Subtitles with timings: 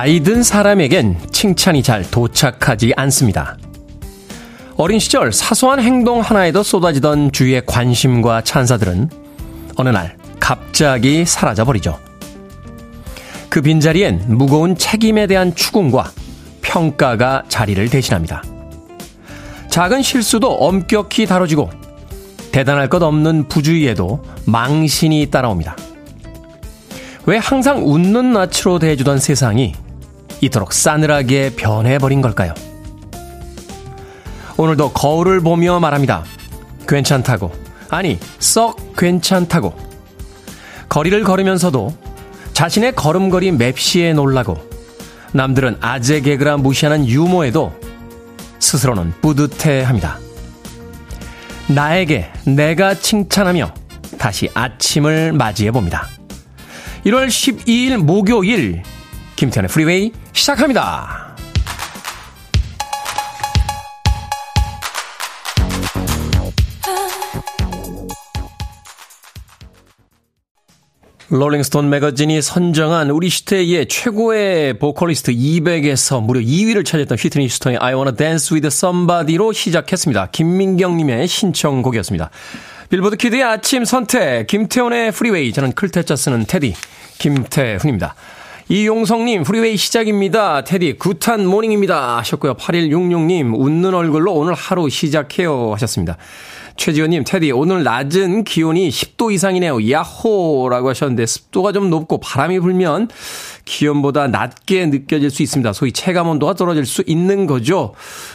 [0.00, 3.58] 나이 든 사람에겐 칭찬이 잘 도착하지 않습니다.
[4.78, 9.10] 어린 시절 사소한 행동 하나에도 쏟아지던 주위의 관심과 찬사들은
[9.76, 11.98] 어느 날 갑자기 사라져버리죠.
[13.50, 16.12] 그 빈자리엔 무거운 책임에 대한 추궁과
[16.62, 18.42] 평가가 자리를 대신합니다.
[19.68, 21.68] 작은 실수도 엄격히 다뤄지고
[22.52, 25.76] 대단할 것 없는 부주의에도 망신이 따라옵니다.
[27.26, 29.74] 왜 항상 웃는 낯으로 대해주던 세상이
[30.40, 32.54] 이토록 싸늘하게 변해버린 걸까요?
[34.56, 36.24] 오늘도 거울을 보며 말합니다.
[36.86, 37.52] 괜찮다고.
[37.88, 39.74] 아니, 썩 괜찮다고.
[40.88, 41.94] 거리를 걸으면서도
[42.52, 44.58] 자신의 걸음걸이 맵시에 놀라고
[45.32, 47.72] 남들은 아재 개그라 무시하는 유머에도
[48.58, 50.18] 스스로는 뿌듯해 합니다.
[51.68, 53.72] 나에게 내가 칭찬하며
[54.18, 56.06] 다시 아침을 맞이해 봅니다.
[57.06, 58.82] 1월 12일 목요일
[59.40, 61.34] 김태훈의 프리웨이 시작합니다.
[71.30, 78.16] 롤링스톤 매거진이 선정한 우리 시대의 최고의 보컬리스트 200에서 무려 2위를 차지했던 휘트니 휴스턴의 I Wanna
[78.16, 80.26] Dance With Somebody로 시작했습니다.
[80.32, 82.28] 김민경님의 신청곡이었습니다.
[82.90, 86.74] 빌보드 kid의 아침 선택, 김태훈의 프리웨이, 저는 클 태 자 쓰는 테디,
[87.18, 88.14] 김태훈입니다.
[88.72, 90.62] 이용성님, 프리웨이 시작입니다.
[90.62, 92.18] 테디, good한 morning입니다.
[92.18, 92.54] 하셨고요.
[92.54, 95.72] 8166님, 웃는 얼굴로 오늘 하루 시작해요.
[95.72, 96.16] 하셨습니다.
[96.80, 99.90] 최지현님, 테디, 오늘 낮은 기온이 10도 이상이네요.
[99.90, 103.10] 야호라고 하셨는데, 습도가 좀 높고 바람이 불면
[103.66, 105.74] 기온보다 낮게 느껴질 수 있습니다.
[105.74, 107.92] 소위 체감 온도가 떨어질 수 있는 거죠.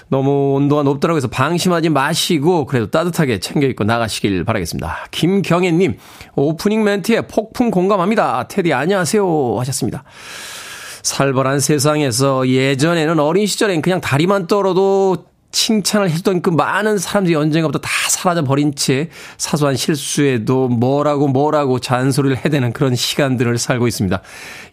[0.10, 5.08] 너무 온도가 높다고 해서 방심하지 마시고, 그래도 따뜻하게 챙겨 입고 나가시길 바라겠습니다.
[5.10, 5.98] 김경애님,
[6.36, 8.48] 오프닝 멘트에 폭풍 공감합니다.
[8.48, 9.56] 테디, 안녕하세요.
[9.58, 10.04] 하셨습니다.
[11.02, 17.90] 살벌한 세상에서 예전에는 어린 시절엔 그냥 다리만 떨어도 칭찬을 해주던 그 많은 사람들이 언젠가부터 다
[18.10, 24.22] 사라져 버린 채 사소한 실수에도 뭐라고 뭐라고 잔소리를 해대는 그런 시간들을 살고 있습니다.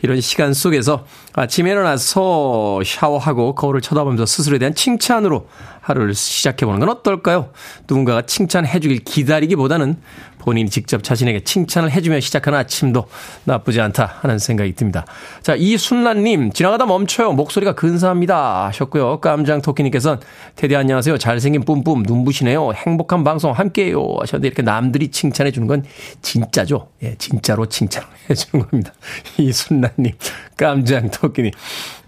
[0.02, 5.46] 이런 시간 속에서 아침에 일어나서 샤워하고 거울을 쳐다보면서 스스로에 대한 칭찬으로
[5.82, 7.50] 하루를 시작해보는 건 어떨까요?
[7.88, 9.96] 누군가가 칭찬해주길 기다리기보다는
[10.42, 13.06] 본인이 직접 자신에게 칭찬을 해주며 시작하는 아침도
[13.44, 15.06] 나쁘지 않다 하는 생각이 듭니다.
[15.42, 17.32] 자, 이순란님, 지나가다 멈춰요.
[17.32, 18.66] 목소리가 근사합니다.
[18.66, 19.20] 하셨고요.
[19.20, 20.18] 깜장 토끼님께서는
[20.56, 21.18] 테디 안녕하세요.
[21.18, 22.72] 잘생긴 뿜뿜 눈부시네요.
[22.72, 24.16] 행복한 방송 함께해요.
[24.20, 25.84] 하셨는데 이렇게 남들이 칭찬해주는 건
[26.22, 26.88] 진짜죠.
[27.04, 28.92] 예, 진짜로 칭찬해주는 겁니다.
[29.38, 30.12] 이순란님,
[30.56, 31.52] 깜장 토끼님.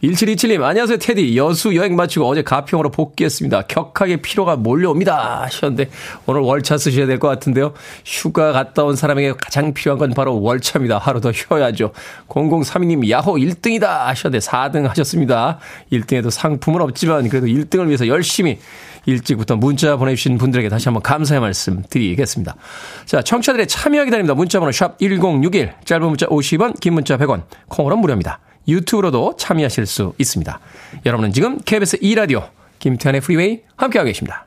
[0.02, 1.34] 1727님, 안녕하세요, 테디.
[1.38, 3.62] 여수 여행 마치고 어제 가평으로 복귀했습니다.
[3.62, 5.42] 격하게 피로가 몰려옵니다.
[5.44, 5.88] 하셨는데,
[6.26, 7.72] 오늘 월차 쓰셔야 될 것 같은데요.
[8.24, 10.96] 휴가 갔다 온 사람에게 가장 필요한 건 바로 월차입니다.
[10.96, 11.92] 하루 더 쉬어야죠.
[12.28, 13.82] 0032님, 야호 1등이다.
[13.82, 15.58] 하셨는데 4등 하셨습니다.
[15.92, 18.58] 1등에도 상품은 없지만, 그래도 1등을 위해서 열심히
[19.04, 22.56] 일찍부터 문자 보내주신 분들에게 다시 한번 감사의 말씀 드리겠습니다.
[23.04, 24.32] 자, 청취자들의 참여 기다립니다.
[24.34, 28.40] 문자번호 샵 1061, 짧은 문자 50원, 긴 문자 100원, 콩으로 무료입니다.
[28.66, 30.58] 유튜브로도 참여하실 수 있습니다.
[31.04, 32.48] 여러분은 지금 KBS 2라디오
[32.78, 34.46] 김태훈의 프리웨이 함께하고 계십니다.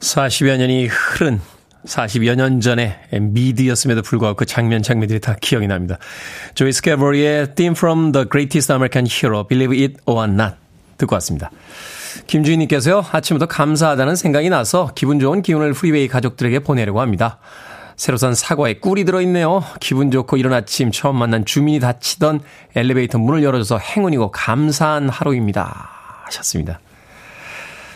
[0.00, 1.40] 40여 년이 흐른
[1.86, 5.98] 40여 년 전에 미드였음에도 불구하고 그 장면 장면들이 다 기억이 납니다.
[6.54, 10.56] 조이 스캐버리의 Theme from the Greatest American Hero, Believe It or Not
[10.98, 11.50] 듣고 왔습니다.
[12.26, 17.38] 김주인님께서요, 아침부터 감사하다는 생각이 나서 기분 좋은 기운을 프리웨이 가족들에게 보내려고 합니다.
[17.96, 19.64] 새로 산 사과에 꿀이 들어있네요.
[19.80, 22.40] 기분 좋고 이른 아침 처음 만난 주민이 닫히던
[22.76, 26.01] 엘리베이터 문을 열어줘서 행운이고 감사한 하루입니다.
[26.32, 26.80] 하셨습니다.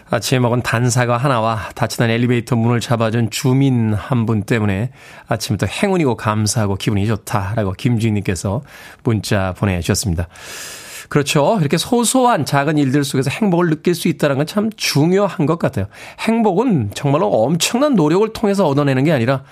[0.08, 4.90] 아침에 먹은 단사과 하나와 닫히던 엘리베이터 문을 잡아준 주민 한 분 때문에
[5.26, 8.62] 아침부터 행운이고 감사하고 기분이 좋다라고 김주인님께서
[9.02, 10.28] 문자 보내주셨습니다.
[11.08, 11.58] 그렇죠.
[11.60, 15.86] 이렇게 소소한 작은 일들 속에서 행복을 느낄 수 있다는 건 참 중요한 것 같아요.
[16.20, 19.42] 행복은 정말로 엄청난 노력을 통해서 얻어내는 게 아니라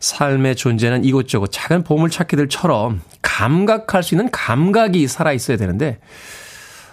[0.00, 5.98] 삶의 존재는 이곳저곳 작은 보물찾기들처럼 감각할 수 있는 감각이 살아 있어야 되는데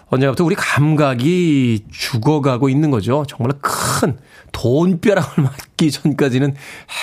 [0.07, 3.25] 언제부터 우리 감각이 죽어가고 있는 거죠.
[3.28, 4.18] 정말 큰
[4.52, 6.56] 돈벼락을 맞기 전까지는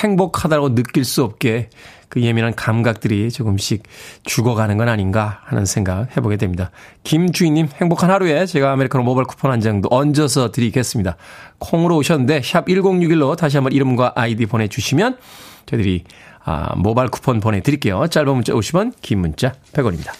[0.02, 1.68] 행복하다고 느낄 수 없게
[2.08, 3.84] 그 예민한 감각들이 조금씩
[4.24, 6.70] 죽어가는 건 아닌가 하는 생각 해보게 됩니다.
[7.04, 11.16] 김주인님 행복한 하루에 제가 아메리카노 모바일 쿠폰 한 장도 얹어서 드리겠습니다.
[11.58, 15.16] 콩으로 오셨는데 샵 1061로 다시 한번 이름과 아이디 보내주시면
[15.64, 16.04] 저희들이
[16.44, 18.06] 아, 모바일 쿠폰 보내드릴게요.
[18.08, 20.12] 짧은 문자 50원, 긴 문자 100원입니다.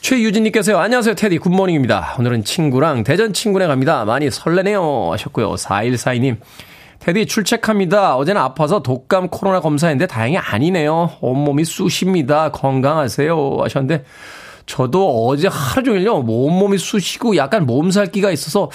[0.00, 0.78] 최유진님께서요.
[0.78, 1.14] 안녕하세요.
[1.14, 2.16] 테디 good morning입니다.
[2.18, 4.04] 오늘은 친구랑 대전 친구네 갑니다.
[4.04, 5.10] 많이 설레네요.
[5.12, 5.54] 하셨고요.
[5.54, 6.36] 4142님.
[7.00, 8.16] 테디 출첵합니다.
[8.16, 11.10] 어제는 아파서 독감 코로나 검사했는데 다행히 아니네요.
[11.20, 12.50] 온몸이 쑤십니다.
[12.52, 13.58] 건강하세요.
[13.62, 14.04] 하셨는데
[14.66, 16.14] 저도 어제 하루 종일요.
[16.26, 18.70] 온몸이 쑤시고 약간 몸살기가 있어서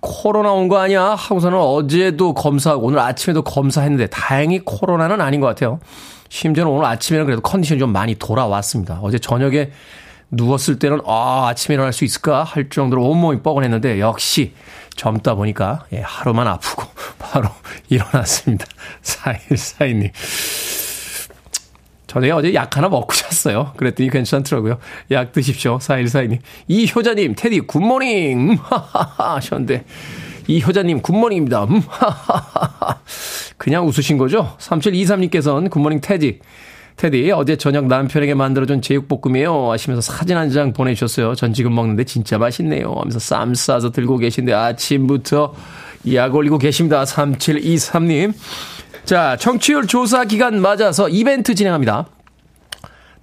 [0.00, 1.02] 코로나 온 거 아니야?
[1.16, 5.80] 하고서는 어제도 검사하고 오늘 아침에도 검사했는데 다행히 코로나는 아닌 것 같아요.
[6.28, 8.98] 심지어는 오늘 아침에는 그래도 컨디션이 좀 많이 돌아왔습니다.
[9.02, 9.70] 어제 저녁에
[10.30, 14.52] 누웠을 때는 아, 아침에 일어날 수 있을까 할 정도로 온몸이 뻐근했는데 역시
[14.96, 16.84] 젊다 보니까 예, 하루만 아프고
[17.18, 17.48] 바로
[17.88, 18.66] 일어났습니다.
[19.02, 20.10] 4142님.
[22.06, 23.72] 저녁에 어제 약 하나 먹고 잤어요.
[23.76, 24.78] 그랬더니 괜찮더라고요.
[25.10, 25.78] 약 드십시오.
[25.78, 26.38] 4142님.
[26.68, 28.56] 이효자님, 테디 good morning!
[29.18, 29.84] 하셨는데,
[30.46, 31.64] 이효자님 good morning입니다.
[31.64, 31.82] 음,
[33.58, 34.56] 그냥 웃으신 거죠?
[34.58, 36.40] 3723님께서는 good morning 테디.
[36.96, 39.70] 테디, 어제 저녁 남편에게 만들어준 제육볶음이에요.
[39.70, 41.34] 하시면서 사진 한 장 보내주셨어요.
[41.34, 42.94] 전 지금 먹는데 진짜 맛있네요.
[42.96, 45.54] 하면서 쌈 싸서 들고 계신데 아침부터
[46.14, 47.04] 약 올리고 계십니다.
[47.04, 48.32] 3723님.
[49.04, 52.06] 자, 청취율 조사 기간 맞아서 이벤트 진행합니다.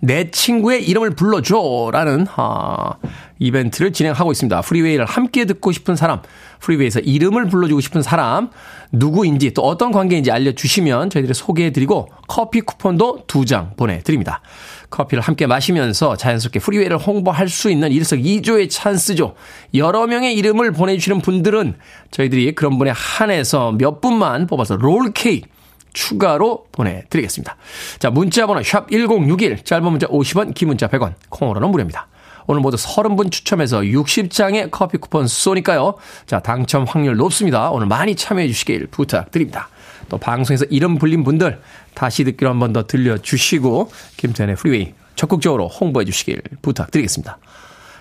[0.03, 1.89] 내 친구의 이름을 불러줘.
[1.93, 2.95] 라는, 아,
[3.39, 4.59] 이벤트를 진행하고 있습니다.
[4.61, 6.21] 프리웨이를 함께 듣고 싶은 사람,
[6.59, 8.49] 프리웨이에서 이름을 불러주고 싶은 사람,
[8.91, 14.41] 누구인지 또 어떤 관계인지 알려주시면 저희들이 소개해드리고 커피 쿠폰도 두 장 보내드립니다.
[14.89, 19.35] 커피를 함께 마시면서 자연스럽게 프리웨이를 홍보할 수 있는 일석이조의 찬스죠.
[19.73, 21.75] 여러 명의 이름을 보내주시는 분들은
[22.11, 25.47] 저희들이 그런 분에 한해서 몇 분만 뽑아서 롤케이크
[25.93, 27.55] 추가로 보내드리겠습니다.
[27.99, 32.07] 자, 문자번호 샵 1061, 짧은 문자 50원, 긴 문자 100원, 콩으로는 무료입니다.
[32.45, 35.95] 오늘 모두 30분 추첨해서 60장의 커피 쿠폰 쏘니까요.
[36.25, 37.69] 자, 당첨 확률 높습니다.
[37.71, 39.69] 오늘 많이 참여해 주시길 부탁드립니다.
[40.09, 41.61] 또 방송에서 이름 불린 분들
[41.93, 47.37] 다시 듣기로 한 번 더 들려주시고 김태훈의 프리웨이 적극적으로 홍보해 주시길 부탁드리겠습니다.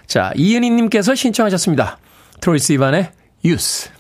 [0.08, 1.98] 자, 이은희님께서 신청하셨습니다.
[2.40, 3.10] 트로이 시반의
[3.44, 3.90] Youth.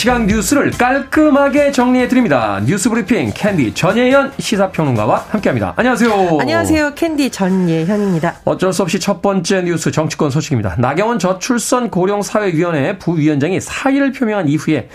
[0.00, 2.58] 시간 뉴스를 깔끔하게 정리해 드립니다.
[2.64, 5.74] 뉴스 브리핑 캔디 전예현 시사평론가와 함께합니다.
[5.76, 6.38] 안녕하세요.
[6.40, 6.94] 안녕하세요.
[6.94, 8.36] 캔디 전예현입니다.
[8.46, 10.76] 어쩔 수 없이 첫 번째 뉴스 정치권 소식입니다.
[10.78, 14.88] 나경원 저출산 고령사회위원회 부위원장이 사의를 표명한 이후에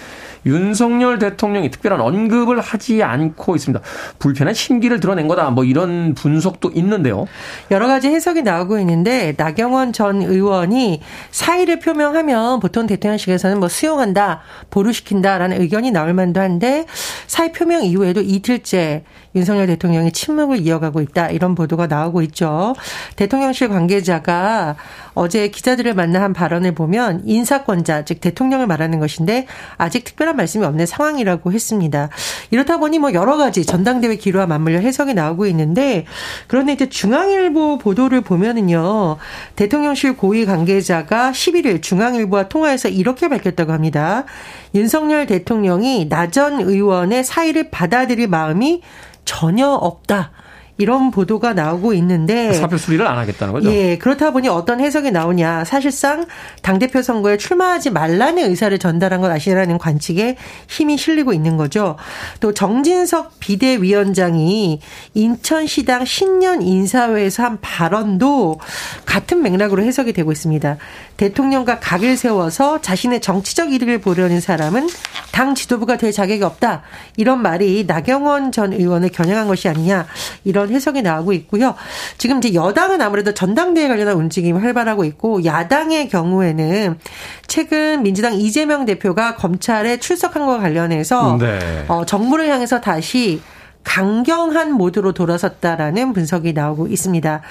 [0.45, 3.83] 윤석열 대통령이 특별한 언급을 하지 않고 있습니다.
[4.19, 5.49] 불편한 심기를 드러낸 거다.
[5.49, 7.25] 뭐 이런 분석도 있는데요.
[7.71, 15.61] 여러 가지 해석이 나오고 있는데 나경원 전 의원이 사의를 표명하면 보통 대통령실에서는 뭐 수용한다, 보류시킨다라는
[15.61, 16.85] 의견이 나올 만도 한데
[17.27, 19.03] 사의 표명 이후에도 이틀째
[19.35, 22.75] 윤석열 대통령이 침묵을 이어가고 있다 이런 보도가 나오고 있죠.
[23.15, 24.75] 대통령실 관계자가
[25.13, 30.85] 어제 기자들을 만나 한 발언을 보면 인사권자 즉 대통령을 말하는 것인데 아직 특별한 말씀이 없는
[30.85, 32.09] 상황이라고 했습니다.
[32.51, 36.05] 이렇다 보니 뭐 여러 가지 전당대회 기로와 맞물려 해석이 나오고 있는데
[36.47, 39.17] 그런데 이제 중앙일보 보도를 보면은요
[39.55, 44.25] 대통령실 고위 관계자가 11일 중앙일보와 통화해서 이렇게 밝혔다고 합니다.
[44.73, 48.81] 윤석열 대통령이 나전 의원의 사의를 받아들일 마음이
[49.25, 50.31] 전혀 없다.
[50.77, 53.71] 이런 보도가 나오고 있는데 사표 수리를 안 하겠다는 거죠.
[53.71, 55.63] 예, 그렇다 보니 어떤 해석이 나오냐.
[55.63, 56.25] 사실상
[56.61, 60.35] 당 대표 선거에 출마하지 말라는 의사를 전달한 것 아시라는 관측에
[60.67, 61.95] 힘이 실리고 있는 거죠.
[62.41, 64.81] 또 정진석 비대위원장이
[65.13, 68.59] 인천시당 신년 인사회에서 한 발언도
[69.05, 70.77] 같은 맥락으로 해석이 되고 있습니다.
[71.15, 74.89] 대통령과 각을 세워서 자신의 정치적 이득을 보려는 사람은
[75.31, 76.81] 당 지도부가 될 자격이 없다.
[77.15, 80.07] 이런 말이 나경원 전 의원을 겨냥한 것이 아니냐.
[80.43, 81.75] 이런 해석이 나오고 있고요.
[82.17, 86.99] 지금 이제 여당은 아무래도 전당대회 관련한 움직임이 활발하고 있고 야당의 경우에는
[87.47, 91.85] 최근 민주당 이재명 대표가 검찰에 출석한 것과 관련해서 네.
[91.87, 93.41] 어, 정부를 향해서 다시
[93.85, 97.41] 강경한 모드로 돌아섰다라는 분석이 나오고 있습니다.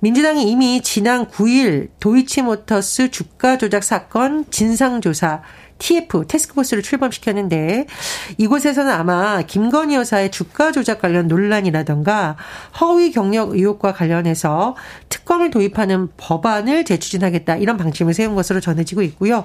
[0.00, 5.42] 민주당이 이미 지난 9일 도이치모터스 주가 조작 사건 진상조사
[5.78, 7.86] TF 테스크포스를 출범시켰는데
[8.36, 12.36] 이곳에서는 아마 김건희 여사의 주가 조작 관련 논란이라던가
[12.80, 14.76] 허위 경력 의혹과 관련해서
[15.08, 19.44] 특검을 도입하는 법안을 재추진하겠다 이런 방침을 세운 것으로 전해지고 있고요.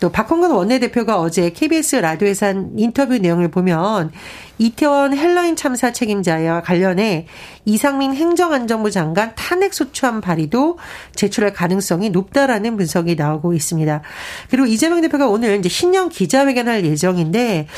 [0.00, 4.12] 또 박홍근 원내대표가 어제 KBS 라디오에서 한 인터뷰 내용을 보면
[4.60, 7.26] 이태원 헬라인 참사 책임자와 관련해
[7.64, 10.78] 이상민 행정안전부 장관 탄핵 소추안 발의도
[11.14, 14.02] 제출할 가능성이 높다라는 분석이 나오고 있습니다.
[14.50, 17.68] 그리고 이재명 대표가 오늘 이제 신년 기자회견할 예정인데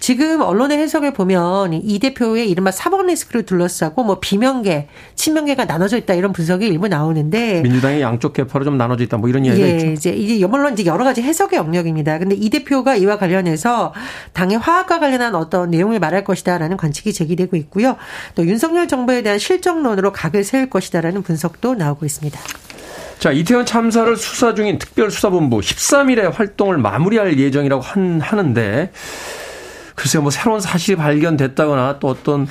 [0.00, 6.14] 지금 언론의 해석을 보면 이 대표의 이른바 사법 리스크를 둘러싸고 뭐 비명계, 친명계가 나눠져 있다
[6.14, 9.86] 이런 분석이 일부 나오는데 민주당이 양쪽 계파로 좀 나눠져 있다 뭐 이런 이야기가 예, 있죠.
[9.88, 12.18] 이제 이게 물론 이제 여러 가지 해석의 영역입니다.
[12.18, 13.92] 근데 이 대표가 이와 관련해서
[14.32, 17.96] 당의 화학과 관련한 어떤 내용을 말할 것이다라는 관측이 제기되고 있고요.
[18.34, 22.40] 또 윤석열 정부에 대한 실정론으로 각을 세울 것이다라는 분석도 나오고 있습니다.
[23.18, 28.92] 자, 이태원 참사를 수사 중인 특별수사본부 13일에 활동을 마무리할 예정이라고 한, 하는데,
[29.94, 32.48] 글쎄요, 뭐 새로운 사실이 발견됐다거나 또 어떤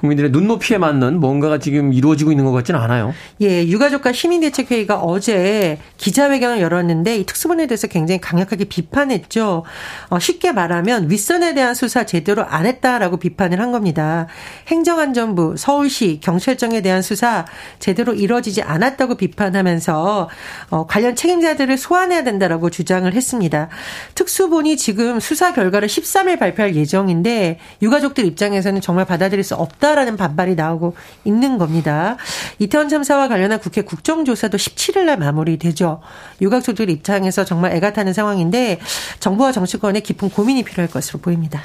[0.00, 3.12] 국민들의 눈높이에 맞는 뭔가가 지금 이루어지고 있는 것 같지는 않아요.
[3.42, 9.64] 예, 유가족과 시민대책회의가 어제 기자회견을 열었는데 이 특수본에 대해서 굉장히 강력하게 비판했죠.
[10.08, 14.26] 어, 쉽게 말하면 윗선에 대한 수사 제대로 안 했다라고 비판을 한 겁니다.
[14.68, 17.44] 행정안전부, 서울시, 경찰청에 대한 수사
[17.78, 20.30] 제대로 이루어지지 않았다고 비판하면서
[20.70, 23.68] 어, 관련 책임자들을 소환해야 된다라고 주장을 했습니다.
[24.14, 29.89] 특수본이 지금 수사 결과를 13일 발표할 예정인데 유가족들 입장에서는 정말 받아들일 수 없다.
[29.90, 30.94] 없다라는 반발이 나오고
[31.24, 32.16] 있는 겁니다.
[32.58, 36.00] 이태원 참사와 관련한 국회 국정조사도 17일 날 마무리되죠.
[36.40, 38.80] 유가족들 입장에서 정말 애가 타는 상황인데
[39.18, 41.62] 정부와 정치권에 깊은 고민이 필요할 것으로 보입니다.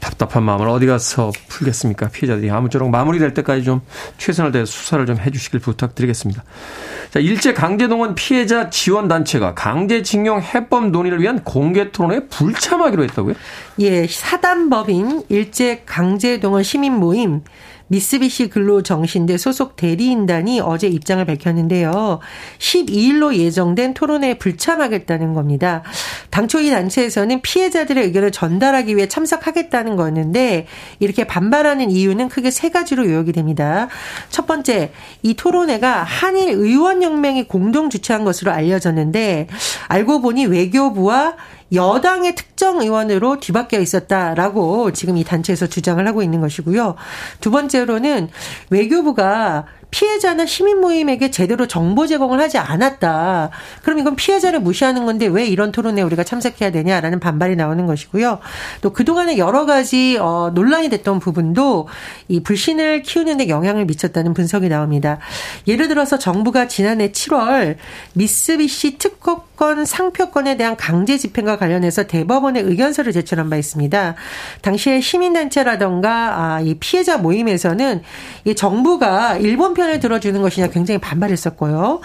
[0.00, 2.08] 답답한 마음을 어디 가서 풀겠습니까?
[2.08, 3.80] 피해자들이 아무쪼록 마무리될 때까지 좀
[4.18, 6.44] 최선을 다해 수사를 좀 해주시길 부탁드리겠습니다.
[7.10, 13.34] 자, 일제 강제동원 피해자 지원 단체가 강제징용 해법 논의를 위한 공개 토론에 불참하기로 했다고요?
[13.80, 17.42] 예, 사단법인 일제 강제동원 시민 모임
[17.88, 22.20] 미쓰비시 근로정신대 소속 대리인단이 어제 입장을 밝혔는데요.
[22.58, 25.82] 12일로 예정된 토론회에 불참하겠다는 겁니다.
[26.30, 30.66] 당초 이 단체에서는 피해자들의 의견을 전달하기 위해 참석하겠다는 거였는데
[31.00, 33.88] 이렇게 반발하는 이유는 크게 세 가지로 요약이 됩니다.
[34.28, 34.92] 첫 번째,
[35.22, 39.48] 이 토론회가 한일 의원연맹이 공동 주최한 것으로 알려졌는데
[39.88, 41.36] 알고 보니 외교부와
[41.72, 46.94] 여당의 특정 의원으로 뒤바뀌어 있었다라고 지금 이 단체에서 주장을 하고 있는 것이고요.
[47.40, 48.30] 두 번째로는
[48.70, 53.50] 외교부가 피해자나 시민 모임에게 제대로 정보 제공을 하지 않았다.
[53.82, 58.38] 그럼 이건 피해자를 무시하는 건데 왜 이런 토론에 우리가 참석해야 되냐라는 반발이 나오는 것이고요.
[58.82, 61.88] 또 그동안에 여러 가지 어 논란이 됐던 부분도
[62.28, 65.18] 이 불신을 키우는 데 영향을 미쳤다는 분석이 나옵니다.
[65.66, 67.76] 예를 들어서 정부가 지난해 7월
[68.12, 74.14] 미쓰비시 특허권 상표권에 대한 강제 집행과 관련해서 대법원에 의견서를 제출한 바 있습니다.
[74.60, 78.02] 당시에 시민단체라던가 아, 이 피해자 모임에서는
[78.44, 82.00] 이 정부가 일본 편을 들어주는 것이냐 굉장히 반발했었고요.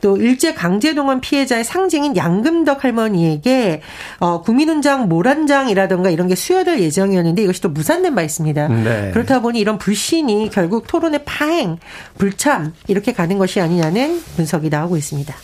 [0.00, 3.82] 또 일제 강제동원 피해자의 상징인 양금덕 할머니에게
[4.20, 8.68] 어, 국민훈장 모란장이라던가 이런 게 수여될 예정이었는데 이것이 또 무산된 바 있습니다.
[8.68, 9.10] 네.
[9.12, 11.78] 그렇다 보니 이런 불신이 결국 토론의 파행,
[12.16, 15.34] 불참 이렇게 가는 것이 아니냐는 분석이 나오고 있습니다.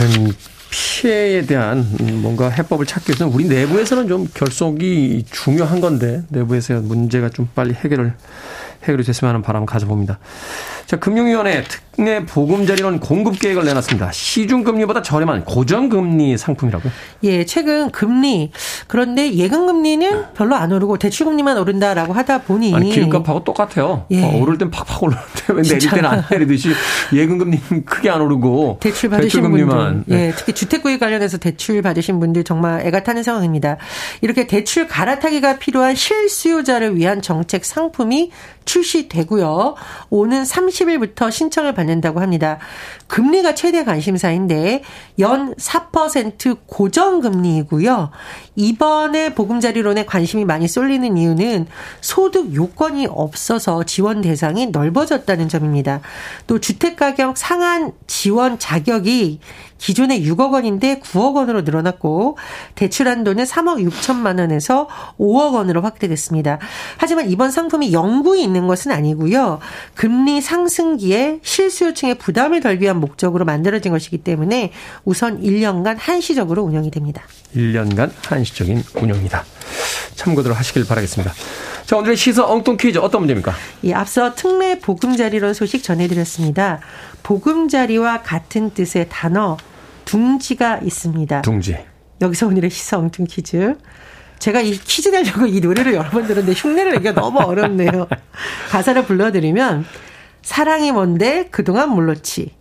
[0.00, 0.32] 음,
[0.70, 1.86] 피해에 대한
[2.22, 8.12] 뭔가 해법을 찾기 위해서는 우리 내부에서는 좀 결속이 중요한 건데 내부에서 문제가 좀 빨리 해결을
[8.82, 10.18] 해결이 됐으면 하는 바람을 가져봅니다.
[10.86, 14.10] 자, 금융위원회 특례 보금자리론 공급 계획을 내놨습니다.
[14.10, 16.90] 시중금리보다 저렴한 고정금리 상품이라고요?
[17.24, 18.52] 예, 최근 금리.
[18.86, 22.74] 그런데 예금금리는 별로 안 오르고 대출금리만 오른다라고 하다 보니.
[22.74, 24.06] 아니, 기름값하고 똑같아요.
[24.12, 24.24] 예.
[24.24, 26.72] 어, 오를 땐 팍팍 오르는데 왜 내릴 때는 안 내리듯이
[27.12, 28.78] 예금금리는 크게 안 오르고.
[28.80, 30.04] 대출 받으신 분들.
[30.06, 30.28] 네.
[30.28, 33.76] 예, 특히 주택구입 관련해서 대출 받으신 분들 정말 애가 타는 상황입니다.
[34.22, 38.30] 이렇게 대출 갈아타기가 필요한 실수요자를 위한 정책 상품이
[38.68, 39.74] 출시되고요.
[40.10, 42.58] 오는 30일부터 신청을 받는다고 합니다.
[43.06, 44.82] 금리가 최대 관심사인데
[45.18, 48.10] 연 4% 고정금리이고요.
[48.56, 51.66] 이번에 보금자리론에 관심이 많이 쏠리는 이유는
[52.02, 56.00] 소득 요건이 없어서 지원 대상이 넓어졌다는 점입니다.
[56.46, 59.40] 또 주택가격 상한 지원 자격이
[59.78, 62.36] 기존에 6억 원인데 9억 원으로 늘어났고
[62.74, 66.58] 대출 한도는 3억 6천만 원에서 5억 원으로 확대됐습니다.
[66.98, 69.60] 하지만 이번 상품이 영구히 있는 것은 아니고요.
[69.94, 74.72] 금리 상승기에 실수요층의 부담을 덜기 위한 목적으로 만들어진 것이기 때문에
[75.04, 77.22] 우선 1년간 한시적으로 운영이 됩니다.
[77.54, 79.44] 1년간 한시적인 운영이다.
[80.16, 81.32] 참고들 하시길 바라겠습니다.
[81.86, 83.54] 자, 오늘의 시사 엉뚱 퀴즈 어떤 문제입니까?
[83.84, 86.80] 예, 앞서 특례 보금자리론 소식 전해드렸습니다.
[87.22, 89.56] 보금자리와 같은 뜻의 단어
[90.04, 91.42] 둥지가 있습니다.
[91.42, 91.78] 둥지.
[92.20, 93.74] 여기서 오늘의 시사 엉뚱 퀴즈.
[94.38, 98.06] 제가 이 퀴즈 내려고 이 노래를 여러 번 들었는데 흉내를 내기가 너무 어렵네요.
[98.70, 99.84] 가사를 불러드리면
[100.42, 102.56] 사랑이 뭔데 그동안 몰랐지.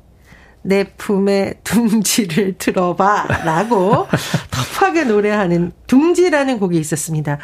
[0.63, 3.27] 내 품에 둥지를 들어봐.
[3.45, 4.07] 라고
[4.51, 7.37] 터프하게 노래하는 둥지라는 곡이 있었습니다.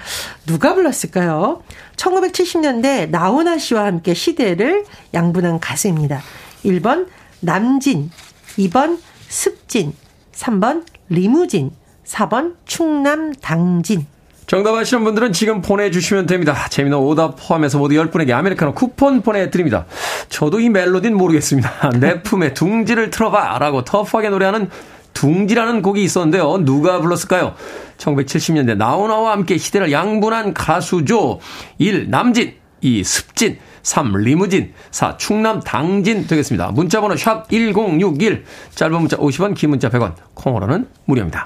[0.46, 1.64] 누가 불렀을까요?
[1.96, 6.22] 1970년대 나훈아 씨와 함께 시대를 양분한 가수입니다.
[6.66, 7.08] 1번
[7.40, 8.12] 남진,
[8.58, 9.00] 2번
[9.30, 9.94] 습진,
[10.34, 11.72] 3번 리무진,
[12.06, 14.06] 4번 충남 당진.
[14.48, 16.68] 정답 아시는 분들은 지금 보내주시면 됩니다.
[16.70, 19.86] 재미는 오답 포함해서 모두 10분에게 아메리카노 쿠폰 보내드립니다.
[20.30, 21.92] 저도 이 멜로디는 모르겠습니다.
[22.00, 24.70] 내 품에 둥지를 틀어봐 라고 터프하게 노래하는
[25.14, 26.58] 둥지라는 곡이 있었는데요.
[26.66, 27.54] 누가 불렀을까요?
[27.98, 31.40] 1970년대 나훈아와 함께 시대를 양분한 가수죠.
[31.78, 32.10] 1.
[32.10, 33.04] 남진 2.
[33.04, 34.14] 습진 3.
[34.18, 35.18] 리무진 4.
[35.18, 36.72] 충남 당진 되겠습니다.
[36.72, 38.44] 문자번호 샵 1061
[38.76, 41.46] 짧은 문자 50원 긴 문자 100원 콩으로는 무료입니다.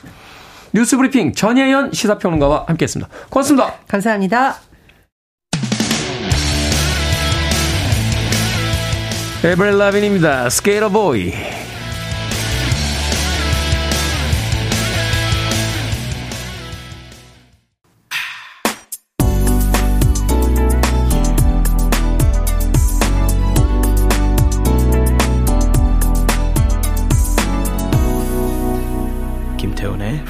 [0.73, 3.11] 뉴스브리핑 전예현 시사평론가와 함께했습니다.
[3.29, 3.73] 고맙습니다.
[3.87, 4.57] 감사합니다.
[9.43, 10.49] 에브렐 라빈입니다.
[10.49, 11.31] 스케이터 보이.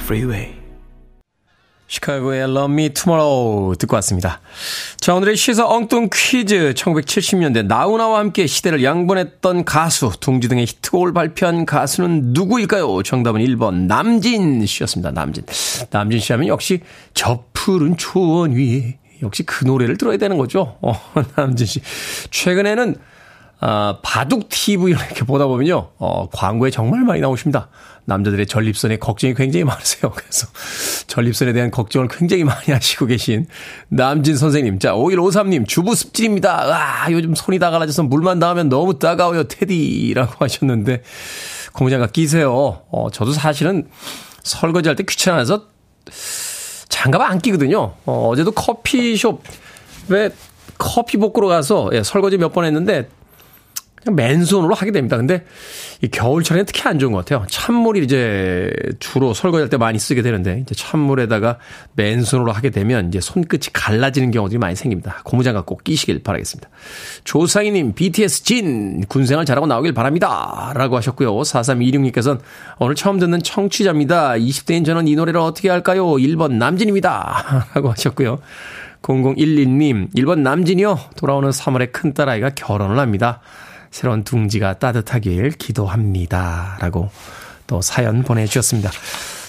[0.08, 0.56] Freeway.
[1.88, 4.40] 시카고의 Love Me Tomorrow 듣고 왔습니다.
[5.02, 6.74] 자, 오늘의 시사 엉뚱 퀴즈.
[6.78, 13.04] 1970년대 나훈아와 함께 시대를 양분했던 가수, 둥지 등의 히트곡을 발표한 가수는 누구일까요?
[13.04, 15.12] 정답은 1번 남진 씨였습니다.
[15.12, 15.44] 남진.
[15.90, 16.80] 남진 씨 하면 역시
[17.13, 20.78] 저 푸른 초원 위에 역시 그 노래를 들어야 되는 거죠.
[20.82, 20.93] 어,
[21.36, 21.82] 남진 씨.
[22.32, 22.96] 최근에는
[23.60, 27.70] 아, 바둑 TV 이렇게 보다 보면요, 어, 광고에 정말 많이 나오십니다.
[28.08, 30.12] 남자들의 전립선에 걱정이 굉장히 많으세요.
[30.15, 30.48] 그래서
[31.08, 33.48] 전립선에 대한 걱정을 굉장히 많이 하시고 계신
[33.89, 34.80] 남진 선생님.
[34.80, 36.74] 자, 5153님, 주부 습진입니다.
[36.74, 41.04] 아, 요즘 손이 다 갈라져서 물만 닿으면 너무 따가워요, 테디라고 하셨는데,
[41.74, 42.82] 고무장갑 끼세요.
[42.89, 43.89] 어, 저도 사실은
[44.41, 45.65] 설거지 할 때 귀찮아서
[46.88, 47.93] 장갑 안 끼거든요.
[48.06, 49.43] 어, 어제도 커피숍,
[50.08, 50.30] 왜
[50.78, 53.10] 커피 볶으러 가서 예, 설거지 몇 번 했는데
[54.12, 55.17] 맨손으로 하게 됩니다.
[55.17, 55.43] 근데
[56.02, 57.46] 이 겨울철에는 특히 안 좋은 것 같아요.
[57.50, 61.58] 찬물이 이제 주로 설거지할 때 많이 쓰게 되는데 이제 찬물에다가
[61.96, 65.22] 맨손으로 하게 되면 이제 손끝이 갈라지는 경우들이 많이 생깁니다.
[65.24, 66.70] 고무장갑 꼭 끼시길 바라겠습니다.
[67.24, 70.72] 조상희님 BTS 진 군생활 잘하고 나오길 바랍니다.
[70.76, 71.36] 라고 하셨고요.
[71.36, 72.39] 4326님께서는
[72.80, 74.34] 오늘 처음 듣는 청취자입니다.
[74.34, 76.06] 20대인 저는 이 노래를 어떻게 할까요?
[76.06, 77.67] 1번 남진입니다.
[77.74, 78.39] 라고 하셨고요.
[79.02, 81.00] 0012님 1번 남진이요.
[81.15, 83.41] 돌아오는 3월에 큰딸아이가 결혼을 합니다.
[83.97, 86.77] 새로운 둥지가 따뜻하길 기도합니다.
[86.79, 87.10] 라고
[87.65, 88.91] 또 사연 보내주셨습니다.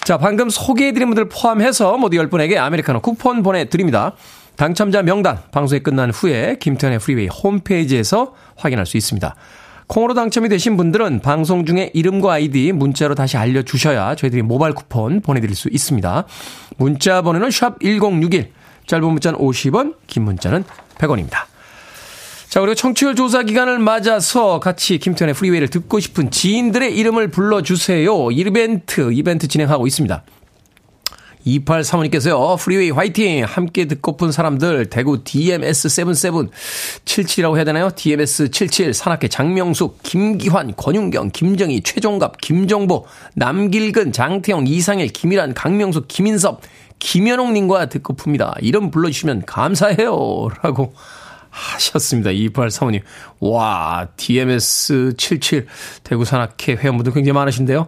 [0.03, 4.13] 자, 방금 소개해드린 분들 포함해서 모두 10분에게 아메리카노 쿠폰 보내드립니다.
[4.55, 9.35] 당첨자 명단 방송이 끝난 후에 김태훈의 프리웨이 홈페이지에서 확인할 수 있습니다.
[9.85, 15.55] 콩으로 당첨이 되신 분들은 방송 중에 이름과 아이디 문자로 다시 알려주셔야 저희들이 모바일 쿠폰 보내드릴
[15.55, 16.25] 수 있습니다.
[16.77, 18.51] 문자 번호는 샵 1061,
[18.87, 20.63] 짧은 문자는 50원, 긴 문자는
[20.97, 21.49] 100원입니다.
[22.49, 28.31] 자, 그리고 청취율 조사 기간을 맞아서 같이 김태훈의 프리웨이를 듣고 싶은 지인들의 이름을 불러주세요.
[28.31, 30.23] 이벤트, 이벤트 진행하고 있습니다.
[31.45, 33.43] 2835님께서요, 프리웨이 화이팅!
[33.45, 36.49] 함께 듣고픈 사람들, 대구 DMS77,
[37.05, 37.89] 77이라고 해야 되나요?
[37.89, 46.61] DMS77, 산악회 장명숙, 김기환, 권윤경, 김정희, 최종갑, 김정보, 남길근, 장태영, 이상일, 김일환, 강명숙, 김인섭,
[46.97, 48.55] 김현옥님과 듣고픕니다.
[48.61, 50.49] 이름 불러주시면 감사해요.
[50.63, 50.93] 라고
[51.49, 52.31] 하셨습니다.
[52.31, 53.01] 2835님.
[53.39, 55.65] 와, DMS77
[56.03, 57.87] 대구 산악회 회원분들 굉장히 많으신데요.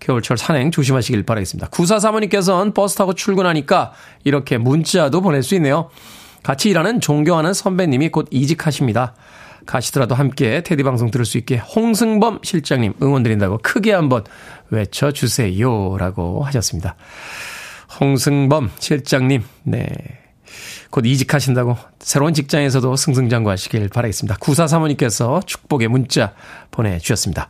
[0.00, 1.68] 겨울철 산행 조심하시길 바라겠습니다.
[1.68, 3.92] 9435님께서는 버스 타고 출근하니까
[4.24, 5.90] 이렇게 문자도 보낼 수 있네요.
[6.42, 9.14] 같이 일하는 존경하는 선배님이 곧 이직하십니다.
[9.66, 14.24] 가시더라도 함께 테디 방송 들을 수 있게 홍승범 실장님 응원드린다고 크게 한번
[14.70, 15.98] 외쳐주세요.
[15.98, 16.96] 라고 하셨습니다.
[18.00, 19.86] 홍승범 실장님, 네.
[20.90, 24.36] 곧 이직하신다고 새로운 직장에서도 승승장구하시길 바라겠습니다.
[24.36, 26.32] 9435님께서 축복의 문자
[26.70, 27.48] 보내주셨습니다.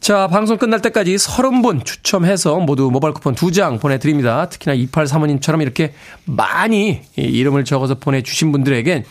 [0.00, 4.48] 자, 방송 끝날 때까지 30분 추첨해서 모두 모바일 쿠폰 2장 보내드립니다.
[4.48, 9.04] 특히나 2835님처럼 이렇게 많이 이름을 적어서 보내주신 분들에겐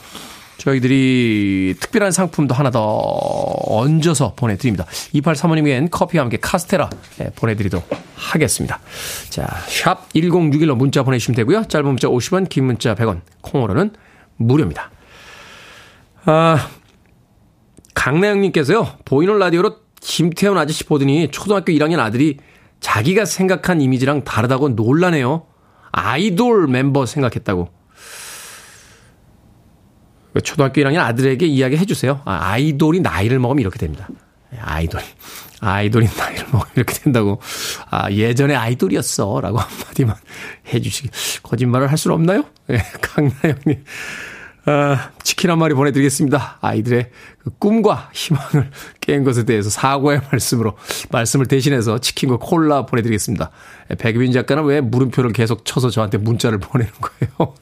[0.58, 4.86] 저희들이 특별한 상품도 하나 더 얹어서 보내드립니다.
[5.14, 6.90] 2835님에겐 커피와 함께 카스테라
[7.22, 8.80] 예, 보내드리도록 하겠습니다.
[9.30, 11.66] 자, 샵 1061로 문자 보내주시면 되고요.
[11.66, 13.92] 짧은 문자 50원, 긴 문자 100원, 콩으로는
[14.38, 14.92] 무료입니다.
[16.26, 16.70] 아,
[17.94, 22.38] 강나영님께서요, 보이는 라디오로 김태훈 아저씨 보더니 초등학교 1학년 아들이
[22.80, 25.46] 자기가 생각한 이미지랑 다르다고 놀라네요.
[25.92, 27.77] 아이돌 멤버 생각했다고.
[30.42, 32.22] 초등학교 1학년 아들에게 이야기 해 주세요.
[32.26, 34.08] 아, 아이돌이 나이를 먹으면 이렇게 됩니다.
[34.62, 35.04] 아이돌이.
[35.60, 37.42] 아이돌이 나이를 먹으면 이렇게 된다고.
[37.90, 39.42] 아, 예전에 아이돌이었어.
[39.42, 40.16] 라고 한마디만
[40.74, 41.10] 해주시기.
[41.44, 42.46] 거짓말을 할 수는 없나요?
[42.70, 43.84] 예, 강나영님.
[44.66, 46.58] 아, 치킨 한 마리 보내드리겠습니다.
[46.62, 48.70] 아이들의 그 꿈과 희망을
[49.00, 50.78] 깬 것에 대해서 사과의 말씀으로,
[51.10, 53.50] 말씀을 대신해서 치킨과 콜라 보내드리겠습니다.
[53.92, 57.54] 예, 백유빈 작가는 왜 물음표를 계속 쳐서 저한테 문자를 보내는 거예요?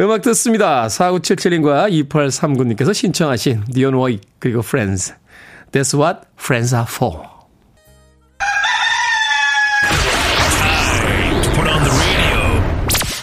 [0.00, 0.86] 음악 듣습니다.
[0.86, 5.12] 4977님과 2839님께서 신청하신 디온 워이 그리고 Friends.
[5.72, 7.28] That's what friends are for.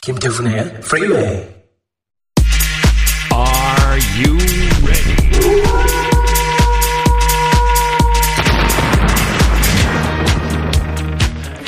[0.04, 1.57] 김태훈의 Freeway.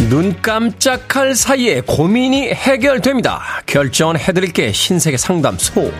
[0.09, 3.43] 눈 깜짝할 사이에 고민이 해결됩니다.
[3.67, 5.93] 결정은 해드릴게 신세계 상담소.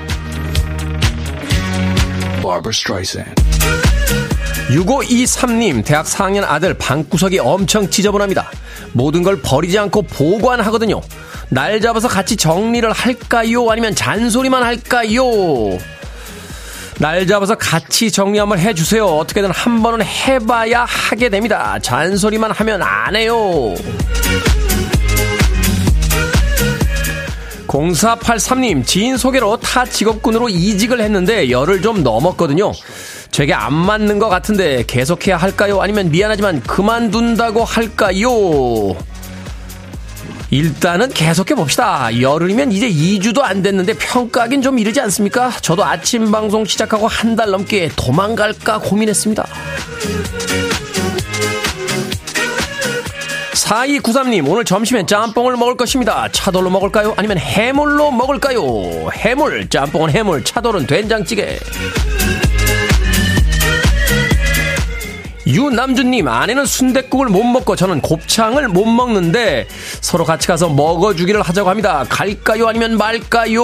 [4.69, 8.50] 6523님, 대학 4학년 아들 방구석이 엄청 지저분합니다.
[8.93, 11.02] 모든 걸 버리지 않고 보관하거든요.
[11.50, 13.69] 날 잡아서 같이 정리를 할까요?
[13.69, 15.22] 아니면 잔소리만 할까요?
[16.99, 19.05] 날 잡아서 같이 정리 한번 해주세요.
[19.05, 21.79] 어떻게든 한 번은 해봐야 하게 됩니다.
[21.81, 23.73] 잔소리만 하면 안 해요.
[27.67, 32.73] 0483님, 지인 소개로 타 직업군으로 이직을 했는데 열흘 좀 넘었거든요.
[33.31, 35.79] 제게 안 맞는 것 같은데 계속해야 할까요?
[35.81, 38.29] 아니면 미안하지만 그만둔다고 할까요?
[40.51, 42.09] 일단은 계속해 봅시다.
[42.19, 45.51] 열흘이면 이제 2주도 안 됐는데 평가하긴 좀 이르지 않습니까?
[45.62, 49.45] 저도 아침 방송 시작하고 한 달 넘게 도망갈까 고민했습니다.
[53.53, 56.27] 4293님, 오늘 점심엔 짬뽕을 먹을 것입니다.
[56.31, 57.13] 차돌로 먹을까요?
[57.17, 59.09] 아니면 해물로 먹을까요?
[59.13, 61.59] 해물, 짬뽕은 해물, 차돌은 된장찌개.
[65.49, 69.67] 유남준님 아내는 순댓국을 못 먹고 저는 곱창을 못 먹는데
[69.99, 72.05] 서로 같이 가서 먹어주기를 하자고 합니다.
[72.07, 73.63] 갈까요 아니면 말까요?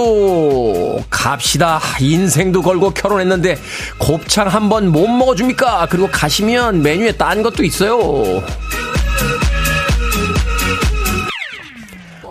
[1.12, 1.80] 갑시다.
[2.02, 3.58] 인생도 걸고 결혼했는데
[4.00, 5.88] 곱창 한 번 못 먹어줍니까?
[5.92, 8.42] 그리고 가시면 메뉴에 딴 것도 있어요.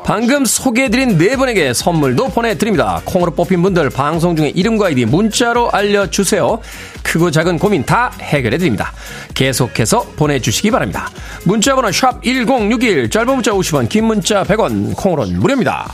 [0.04, 3.00] 방금 소개해드린 네 분에게 선물도 보내드립니다.
[3.06, 6.60] 콩으로 뽑힌 분들 방송 중에 이름과 아이디 문자로 알려주세요.
[7.02, 8.92] 크고 작은 고민 다 해결해드립니다.
[9.32, 11.08] 계속해서 보내주시기 바랍니다.
[11.44, 15.90] 문자번호 샵 1061, 짧은 문자 50원, 긴 문자 100원, 콩으로는 무료입니다.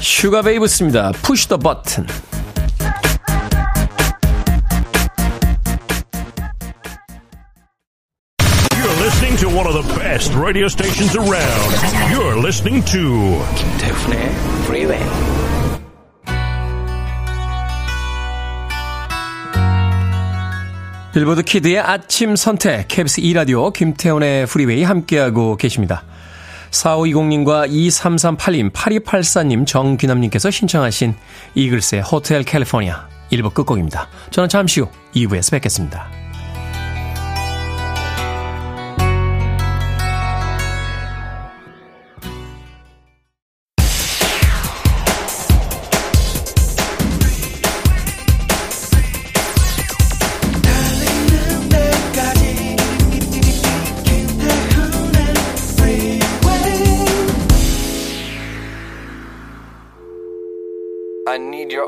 [0.00, 1.12] 슈가베이브스입니다.
[1.58, 2.06] Button.
[2.06, 2.29] to one
[9.70, 11.70] of the best radio stations around.
[12.10, 14.30] You're listening to 김태훈의
[14.64, 15.00] Freeway.
[21.12, 26.04] 빌보드 키드의 아침 선택, KBS 2라디오 김태훈의 프리웨이 함께하고 계십니다.
[26.70, 31.14] 4520님과 2338님, 8284님, 정귀남님께서 신청하신
[31.54, 34.08] 이글스의 Hotel California 1부 끝곡입니다.
[34.30, 36.19] 저는 잠시 후 2부에서 뵙겠습니다.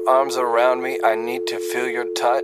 [0.09, 0.99] Arms around me.
[1.05, 2.43] I need to feel your touch.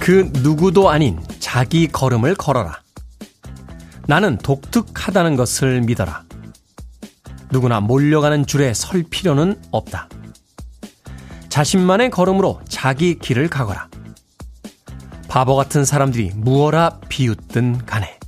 [0.00, 2.80] 그 누구도 아닌 자기 걸음을 걸어라.
[4.06, 6.22] 나는 독특하다는 것을 믿어라.
[7.50, 10.08] 누구나 몰려가는 줄에 설 필요는 없다.
[11.56, 13.88] 자신만의 걸음으로 자기 길을 가거라.
[15.26, 18.18] 바보 같은 사람들이 무어라 비웃든 간에.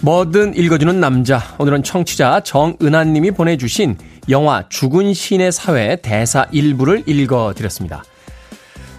[0.00, 1.42] 뭐든 읽어주는 남자.
[1.58, 3.98] 오늘은 청취자 정은하님이 보내주신
[4.30, 8.02] 영화 죽은 신의 사회 대사 일부를 읽어드렸습니다.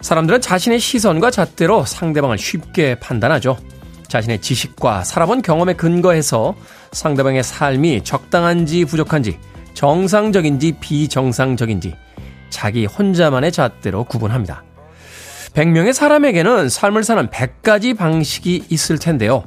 [0.06, 3.58] 사람들은 자신의 시선과 잣대로 상대방을 쉽게 판단하죠.
[4.08, 6.54] 자신의 지식과 살아본 경험에 근거해서
[6.92, 9.40] 상대방의 삶이 적당한지 부족한지,
[9.74, 11.96] 정상적인지 비정상적인지
[12.52, 14.64] 자기 혼자만의 잣대로 구분합니다.
[15.56, 19.44] 100명의 사람에게는 삶을 사는 100가지 방식이 있을 텐데요.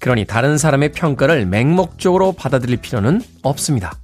[0.00, 3.94] 그러니 다른 사람의 평가를 맹목적으로 받아들일 필요는 없습니다.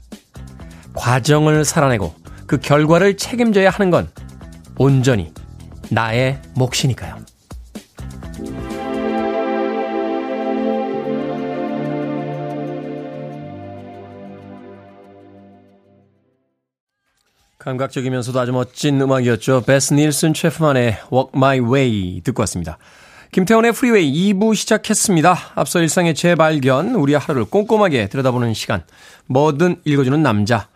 [0.94, 2.14] 과정을 살아내고
[2.46, 4.08] 그 결과를 책임져야 하는 건
[4.78, 5.30] 온전히
[5.90, 7.16] 나의 몫이니까요.
[17.58, 19.62] 감각적이면서도 아주 멋진 음악이었죠.
[19.66, 22.76] 베스 닐슨 체프만의 Walk My Way 듣고 왔습니다.
[23.32, 25.36] 김태훈의 프리웨이 2부 시작했습니다.
[25.54, 28.84] 앞서 일상의 재발견, 우리의 하루를 꼼꼼하게 들여다보는 시간.
[29.26, 30.68] 뭐든 읽어주는 남자.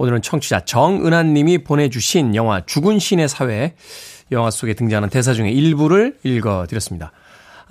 [0.00, 3.74] 오늘은 청취자 정은한 님이 보내주신 영화 죽은 신의 사회,
[4.32, 7.12] 영화 속에 등장하는 대사 중에 일부를 읽어드렸습니다.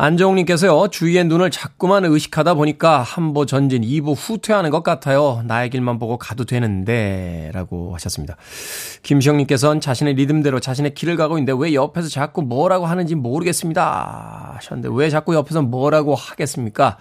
[0.02, 5.44] 안정욱님께서요, 주위의 눈을 자꾸만 의식하다 보니까 한보 전진, 이보 후퇴하는 것 같아요.
[5.46, 8.38] 나의 길만 보고 가도 되는데, 라고 하셨습니다.
[9.04, 14.54] 김시영님께서는 자신의 리듬대로 자신의 길을 가고 있는데 왜 옆에서 자꾸 뭐라고 하는지 모르겠습니다.
[14.56, 16.98] 하셨는데 왜 자꾸 옆에서 뭐라고 하겠습니까?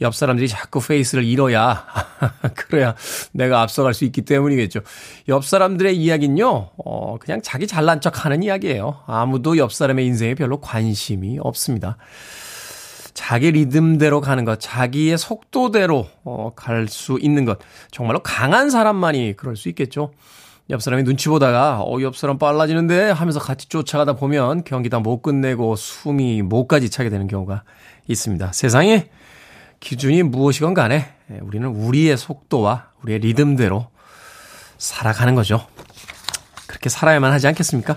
[0.00, 1.84] 옆 사람들이 자꾸 페이스를 잃어야,
[2.56, 2.94] 그래야
[3.32, 4.80] 내가 앞서갈 수 있기 때문이겠죠.
[5.28, 9.00] 옆 사람들의 이야기는요, 어, 그냥 자기 잘난 척 하는 이야기예요.
[9.06, 11.98] 아무도 옆 사람의 인생에 별로 관심이 없습니다.
[13.18, 17.58] 자기 리듬대로 가는 것, 자기의 속도대로 어, 갈 수 있는 것.
[17.90, 20.12] 정말로 강한 사람만이 그럴 수 있겠죠.
[20.70, 25.20] 옆 사람이 눈치 보다가 어, 옆 사람 빨라지는데 하면서 같이 쫓아가다 보면 경기 다 못
[25.20, 27.64] 끝내고 숨이 목까지 차게 되는 경우가
[28.06, 28.52] 있습니다.
[28.52, 29.08] 세상에
[29.80, 33.88] 기준이 무엇이건 간에 예, 우리는 우리의 속도와 우리의 리듬대로
[34.78, 35.66] 살아가는 거죠.
[36.68, 37.96] 그렇게 살아야만 하지 않겠습니까?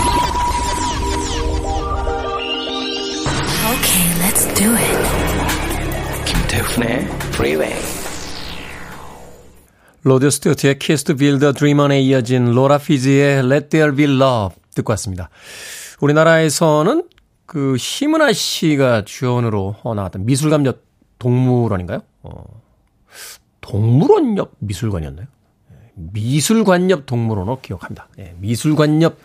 [4.61, 6.25] Do it.
[6.25, 6.99] 김태훈의
[7.33, 7.73] Freeway.
[10.03, 14.55] 로드 스튜어트의 Kiss to Build a Dream On에 이어진 로라 피지의 Let There Be Love
[14.75, 15.29] 듣고 왔습니다.
[15.99, 17.07] 우리나라에서는
[17.47, 20.83] 그 심은하 씨가 주연으로 나왔던 미술관 옆
[21.17, 22.01] 동물원인가요?
[22.21, 22.43] 어,
[23.61, 25.25] 동물원 옆 미술관이었나요?
[25.71, 28.09] 예, 미술관 옆 동물원으로 기억합니다.
[28.19, 29.17] 예, 미술관 옆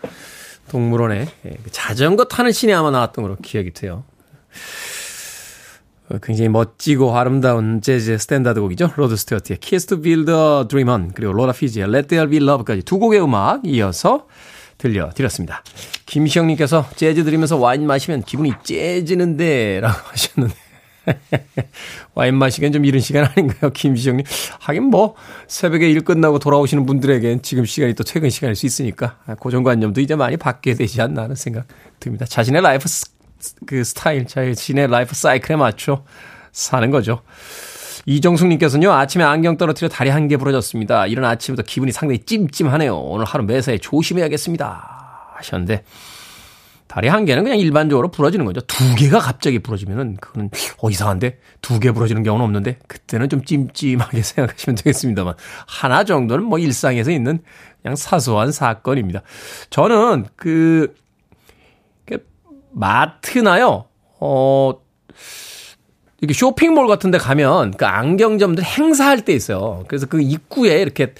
[0.69, 4.03] 동물원에 예, 그 자전거 타는 신이 아마 나왔던 걸로 기억이 돼요.
[6.09, 8.91] 어, 굉장히 멋지고 아름다운 재즈 스탠다드 곡이죠.
[8.95, 12.83] 로드 스튜어트의 Kiss to Build a Dream On 그리고 로라 피지의 Let There Be Love까지
[12.83, 14.27] 두 곡의 음악 이어서
[14.77, 15.63] 들려드렸습니다.
[16.05, 20.67] 김시영님께서 재즈 들으면서 와인 마시면 기분이 째지는데 라고 하셨는데
[22.13, 23.71] 와인 마시기엔 좀 이른 시간 아닌가요?
[23.71, 24.25] 김시영님.
[24.59, 25.15] 하긴 뭐
[25.47, 30.37] 새벽에 일 끝나고 돌아오시는 분들에겐 지금 시간이 또 퇴근 시간일 수 있으니까 고정관념도 이제 많이
[30.37, 31.65] 바뀌게 되지 않나 하는 생각
[31.99, 32.25] 듭니다.
[32.25, 32.87] 자신의 라이프
[33.65, 36.03] 그 스타일, 자신의 라이프 사이클에 맞춰
[36.51, 37.21] 사는 거죠.
[38.05, 41.07] 이정숙님께서는요, 아침에 안경 떨어뜨려 다리 한 개 부러졌습니다.
[41.07, 42.95] 이런 아침부터 기분이 상당히 찜찜하네요.
[42.97, 45.33] 오늘 하루 매사에 조심해야겠습니다.
[45.35, 45.83] 하셨는데,
[46.87, 48.61] 다리 한 개는 그냥 일반적으로 부러지는 거죠.
[48.61, 50.49] 두 개가 갑자기 부러지면은, 그거는,
[50.81, 51.37] 어, 이상한데?
[51.61, 55.33] 두 개 부러지는 경우는 없는데, 그때는 좀 찜찜하게 생각하시면 되겠습니다만,
[55.67, 57.39] 하나 정도는 뭐 일상에서 있는
[57.81, 59.21] 그냥 사소한 사건입니다.
[59.69, 60.95] 저는 그,
[62.71, 63.85] 마트나요,
[64.19, 64.73] 어,
[66.19, 69.83] 이렇게 쇼핑몰 같은 데 가면 그 안경점들 행사할 때 있어요.
[69.87, 71.13] 그래서 그 입구에 이렇게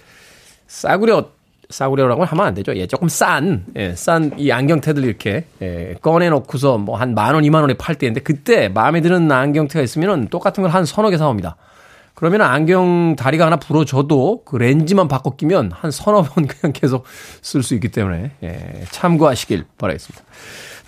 [0.67, 1.29] 싸구려,
[1.69, 2.75] 싸구려라고 하면 안 되죠.
[2.75, 7.61] 예, 조금 싼, 예, 싼 이 안경테들 이렇게, 예, 꺼내놓고서 뭐 한 만 원, 이만
[7.61, 11.57] 원에 팔 때인데 그때 마음에 드는 안경테가 있으면은 똑같은 걸 한 서너 개 사옵니다.
[12.15, 17.05] 그러면 안경 다리가 하나 부러져도 그 렌즈만 바꿔 끼면 한 서너 번 그냥 계속
[17.43, 20.23] 쓸 수 있기 때문에, 예, 참고하시길 바라겠습니다.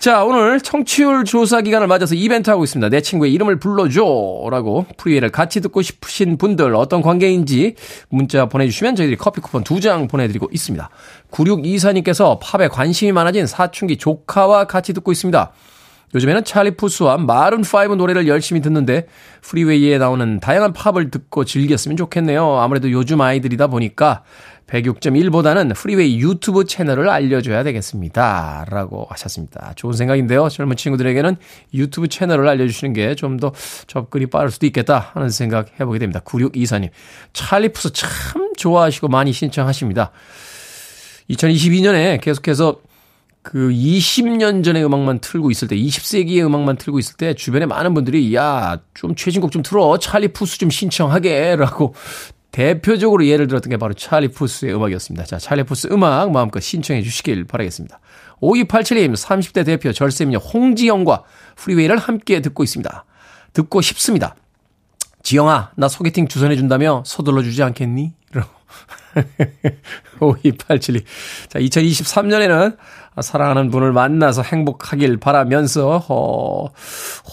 [0.00, 2.88] 자, 오늘 청취율 조사 기간을 맞아서 이벤트 하고 있습니다.
[2.88, 4.48] 내 친구의 이름을 불러줘.
[4.50, 7.74] 라고 프리웨이를 같이 듣고 싶으신 분들 어떤 관계인지
[8.08, 10.88] 문자 보내주시면 저희들이 커피 쿠폰 두 장 보내드리고 있습니다.
[11.30, 15.52] 9624님께서 팝에 관심이 많아진 사춘기 조카와 같이 듣고 있습니다.
[16.14, 19.06] 요즘에는 찰리 푸스와 마룬5 노래를 열심히 듣는데
[19.42, 22.56] 프리웨이에 나오는 다양한 팝을 듣고 즐겼으면 좋겠네요.
[22.58, 24.22] 아무래도 요즘 아이들이다 보니까
[24.70, 28.66] 106.1보다는 프리웨이 유튜브 채널을 알려줘야 되겠습니다.
[28.70, 29.72] 라고 하셨습니다.
[29.76, 30.48] 좋은 생각인데요.
[30.48, 31.36] 젊은 친구들에게는
[31.74, 33.52] 유튜브 채널을 알려주시는 게 좀 더
[33.86, 36.20] 접근이 빠를 수도 있겠다 하는 생각 해보게 됩니다.
[36.20, 36.90] 9624님.
[37.32, 40.10] 찰리푸스 참 좋아하시고 많이 신청하십니다.
[41.30, 42.80] 2022년에 계속해서
[43.42, 48.34] 그 20년 전의 음악만 틀고 있을 때, 20세기의 음악만 틀고 있을 때, 주변에 많은 분들이,
[48.34, 49.98] 야, 좀 최신곡 좀 틀어.
[49.98, 51.56] 찰리 푸스 좀 신청하게.
[51.56, 51.94] 라고
[52.50, 55.24] 대표적으로 예를 들었던 게 바로 찰리 푸스의 음악이었습니다.
[55.24, 58.00] 자, 찰리 푸스 음악 마음껏 신청해 주시길 바라겠습니다.
[58.40, 61.24] 5287님, 30대 대표 절세미녀 홍지영과
[61.56, 63.04] 프리웨이를 함께 듣고 있습니다.
[63.52, 64.34] 듣고 싶습니다.
[65.22, 68.14] 지영아, 나 소개팅 주선해준다며 서둘러 주지 않겠니?
[70.20, 71.04] 5287님.
[71.48, 72.76] 자, 2023년에는
[73.20, 76.66] 사랑하는 분을 만나서 행복하길 바라면서, 어,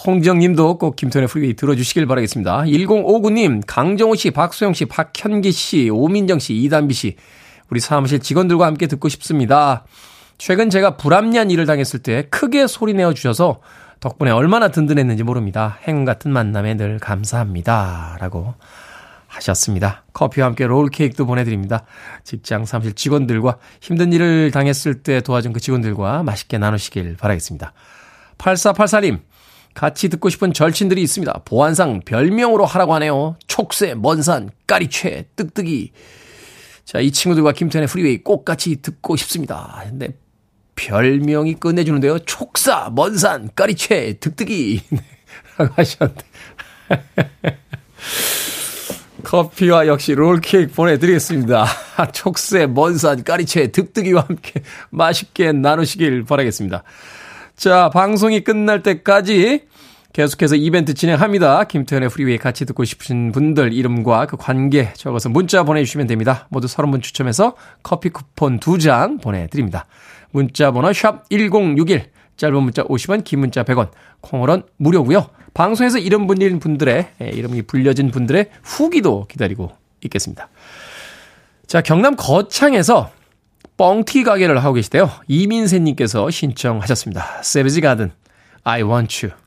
[0.06, 2.64] 홍지영 님도 꼭 김태훈의 프리웨이 들어주시길 바라겠습니다.
[2.64, 7.16] 1059님, 강정호 씨, 박소영 씨, 박현기 씨, 오민정 씨, 이단비 씨,
[7.70, 9.86] 우리 사무실 직원들과 함께 듣고 싶습니다.
[10.38, 13.60] 최근 제가 불합리한 일을 당했을 때 크게 소리 내어 주셔서
[14.00, 15.80] 덕분에 얼마나 든든했는지 모릅니다.
[15.88, 18.18] 행 같은 만남에 늘 감사합니다.
[18.20, 18.54] 라고
[19.38, 20.04] 하셨습니다.
[20.14, 21.86] 커피와 함께 롤케이크도 보내드립니다.
[22.24, 27.74] 직장 사무실 직원들과 힘든 일을 당했을 때 도와준 그 직원들과 맛있게 나누시길 바라겠습니다.
[28.38, 29.20] 8484님,
[29.74, 31.42] 같이 듣고 싶은 절친들이 있습니다.
[31.46, 33.36] 보안상 별명으로 하라고 하네요.
[33.48, 35.92] 촉새, 먼산, 까리채, 뜩뜩이.
[36.84, 39.84] 자, 이 친구들과 김태훈의 프리웨이 꼭 같이 듣고 싶습니다.
[39.88, 40.18] 근데
[40.76, 42.20] 별명이 끝내주는데요.
[42.20, 44.82] 촉새, 먼산, 까리채, 득득이.
[45.58, 46.24] 라고 하셨는데.
[49.28, 51.66] 커피와 역시 롤케이크 보내드리겠습니다.
[52.14, 56.84] 촉새, 먼산, 까리채, 득득이와 함께 맛있게 나누시길 바라겠습니다.
[57.58, 59.66] 자, 방송이 끝날 때까지
[60.14, 61.66] 계속해서 이벤트 진행합니다.
[61.66, 66.48] 김태훈의 프리웨이 같이 듣고 싶으신 분들 이름과 그 관계 적어서 문자 보내주시면 됩니다.
[66.50, 69.88] 모두 30분 추첨해서 커피 쿠폰 2장 보내드립니다.
[70.32, 73.90] 문자 번호 샵 1061, 짧은 문자 50원, 긴 문자 100원,
[74.22, 75.28] 콩으론 무료고요.
[75.54, 79.72] 방송에서 이름 불린 분들의 예, 이름이 불려진 분들의 후기도 기다리고
[80.06, 80.50] 있겠습니다.
[81.66, 83.12] 자, 경남 거창에서
[83.76, 85.10] 뻥튀기 가게를 하고 계시대요.
[85.28, 87.42] 이민세님께서 신청하셨습니다.
[87.44, 88.12] 세비지 가든,
[88.64, 89.47] I want you.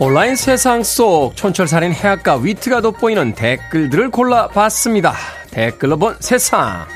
[0.00, 5.12] 온라인 세상 속 촌철살인 해악과 위트가 돋보이는 댓글들을 골라봤습니다.
[5.50, 6.86] 댓글로 본 세상.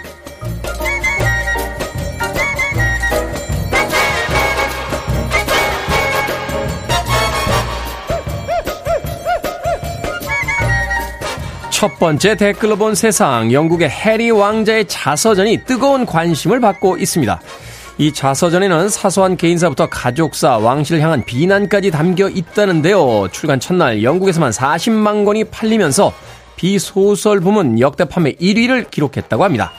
[11.70, 13.52] 첫 번째 댓글로 본 세상.
[13.52, 17.40] 영국의 해리 왕자의 자서전이 뜨거운 관심을 받고 있습니다.
[17.98, 23.28] 이 자서전에는 사소한 개인사부터 가족사, 왕실을 향한 비난까지 담겨 있다는데요.
[23.32, 26.12] 출간 첫날 영국에서만 40만 권이 팔리면서
[26.56, 29.72] 비소설 부문 역대 판매 1위를 기록했다고 합니다.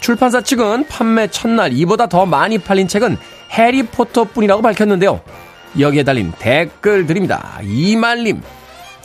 [0.00, 3.16] 출판사 측은 판매 첫날 이보다 더 많이 팔린 책은
[3.52, 5.20] 해리포터뿐이라고 밝혔는데요.
[5.78, 7.60] 여기에 달린 댓글들입니다.
[7.62, 8.42] 이말님,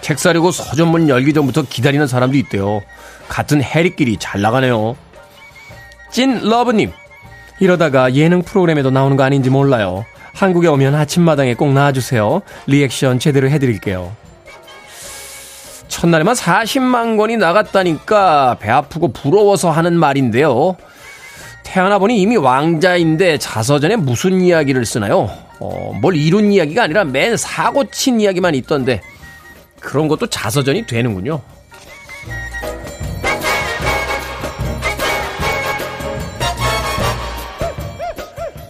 [0.01, 2.81] 책 사려고 서점문 열기 전부터 기다리는 사람도 있대요.
[3.29, 4.95] 같은 해리끼리 잘 나가네요.
[6.11, 6.91] 찐 러브님,
[7.62, 10.04] 이러다가 예능 프로그램에도 나오는 거 아닌지 몰라요.
[10.34, 12.41] 한국에 오면 아침마당에 꼭 나와주세요.
[12.65, 14.12] 리액션 제대로 해드릴게요.
[15.88, 20.76] 첫날에만 40만 권이 나갔다니까 배 아프고 부러워서 하는 말인데요.
[21.63, 25.30] 태어나 보니 이미 왕자인데 자서전에 무슨 이야기를 쓰나요?
[25.60, 29.02] 어, 뭘 이룬 이야기가 아니라 맨 사고 친 이야기만 있던데
[29.80, 31.41] 그런 것도 자서전이 되는군요.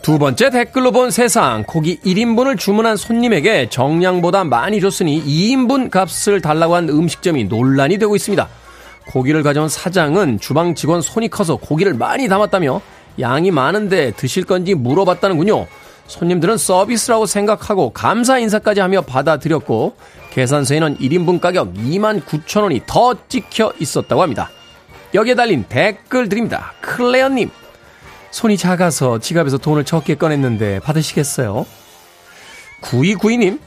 [0.01, 1.63] 두 번째 댓글로 본 세상.
[1.63, 8.47] 고기 1인분을 주문한 손님에게 정량보다 많이 줬으니 2인분 값을 달라고 한 음식점이 논란이 되고 있습니다.
[9.11, 12.81] 고기를 가져온 사장은 주방 직원 손이 커서 고기를 많이 담았다며
[13.19, 15.67] 양이 많은데 드실 건지 물어봤다는군요.
[16.07, 19.95] 손님들은 서비스라고 생각하고 감사 인사까지 하며 받아들였고
[20.31, 24.49] 계산서에는 1인분 가격 2만 9천 원이 더 찍혀 있었다고 합니다.
[25.13, 26.73] 여기에 달린 댓글 드립니다.
[26.81, 27.51] 클레어님,
[28.31, 31.65] 손이 작아서 지갑에서 돈을 적게 꺼냈는데 받으시겠어요?
[32.81, 33.59] 9292님,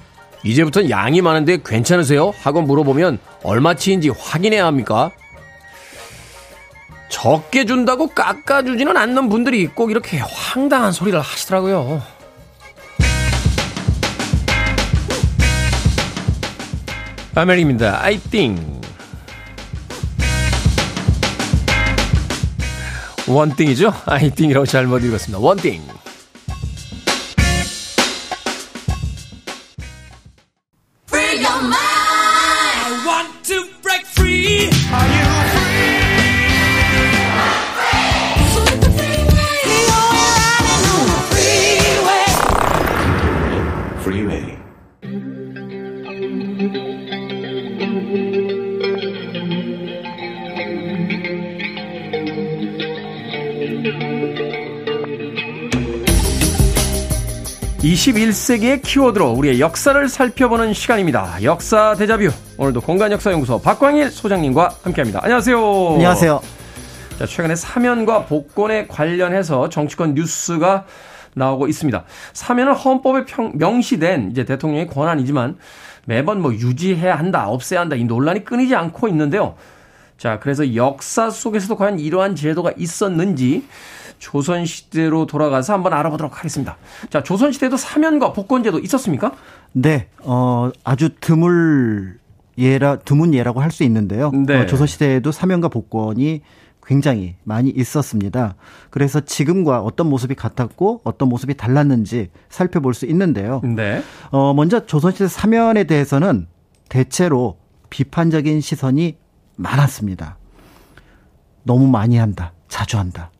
[0.42, 2.32] 이제부터 양이 많은데 괜찮으세요?
[2.40, 5.10] 하고 물어보면 얼마치인지 확인해야 합니까?
[7.08, 12.02] 적게 준다고 깎아주지는 않는 분들이 꼭 이렇게 황당한 소리를 하시더라고요.
[17.36, 18.02] 아멜입니다.
[18.02, 18.83] I think.
[23.26, 23.92] 원띵이죠?
[24.34, 25.38] Think이라고 잘못 읽었습니다.
[25.38, 26.03] 원띵.
[58.44, 61.42] (21세기의) 키워드로 우리의 역사를 살펴보는 시간입니다.
[61.42, 62.30] 역사 대자뷰.
[62.58, 65.20] 오늘도 공간역사연구소 박광일 소장님과 함께합니다.
[65.22, 65.58] 안녕하세요.
[65.94, 66.40] 안녕하세요.
[67.18, 70.84] 자 최근에 사면과 복권에 관련해서 정치권 뉴스가
[71.34, 72.04] 나오고 있습니다.
[72.32, 75.56] 사면은 헌법에 평, 명시된 이제 대통령의 권한이지만
[76.06, 79.54] 매번 뭐 유지해야 한다 없애야 한다 이 논란이 끊이지 않고 있는데요
[80.18, 83.64] 자 그래서 역사 속에서도 과연 이러한 제도가 있었는지
[84.18, 86.76] 조선시대로 돌아가서 한번 알아보도록 하겠습니다.
[87.10, 89.32] 자, 조선시대도 사면과 복권제도 있었습니까?
[89.72, 92.18] 네, 어, 아주 드물
[92.56, 94.30] 예라, 드문 예라고 할 수 있는데요.
[94.30, 94.60] 네.
[94.60, 96.40] 어, 조선시대에도 사면과 복권이
[96.86, 98.54] 굉장히 많이 있었습니다.
[98.90, 103.60] 그래서 지금과 어떤 모습이 같았고 어떤 모습이 달랐는지 살펴볼 수 있는데요.
[103.64, 104.02] 네.
[104.30, 106.46] 어, 먼저 조선시대 사면에 대해서는
[106.88, 107.56] 대체로
[107.90, 109.16] 비판적인 시선이
[109.56, 110.36] 많았습니다.
[111.62, 112.52] 너무 많이 한다.
[112.68, 113.30] 자주 한다.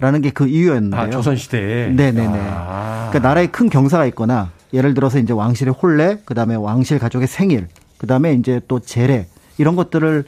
[0.00, 1.00] 라는 게 그 이유였는데요.
[1.00, 1.88] 아, 조선시대에?
[1.88, 2.38] 네네네.
[2.40, 3.08] 아.
[3.10, 7.68] 그러니까 나라에 큰 경사가 있거나 예를 들어서 이제 왕실의 혼례, 그 다음에 왕실 가족의 생일,
[7.96, 10.24] 그 다음에 이제 또 제례, 이런 것들을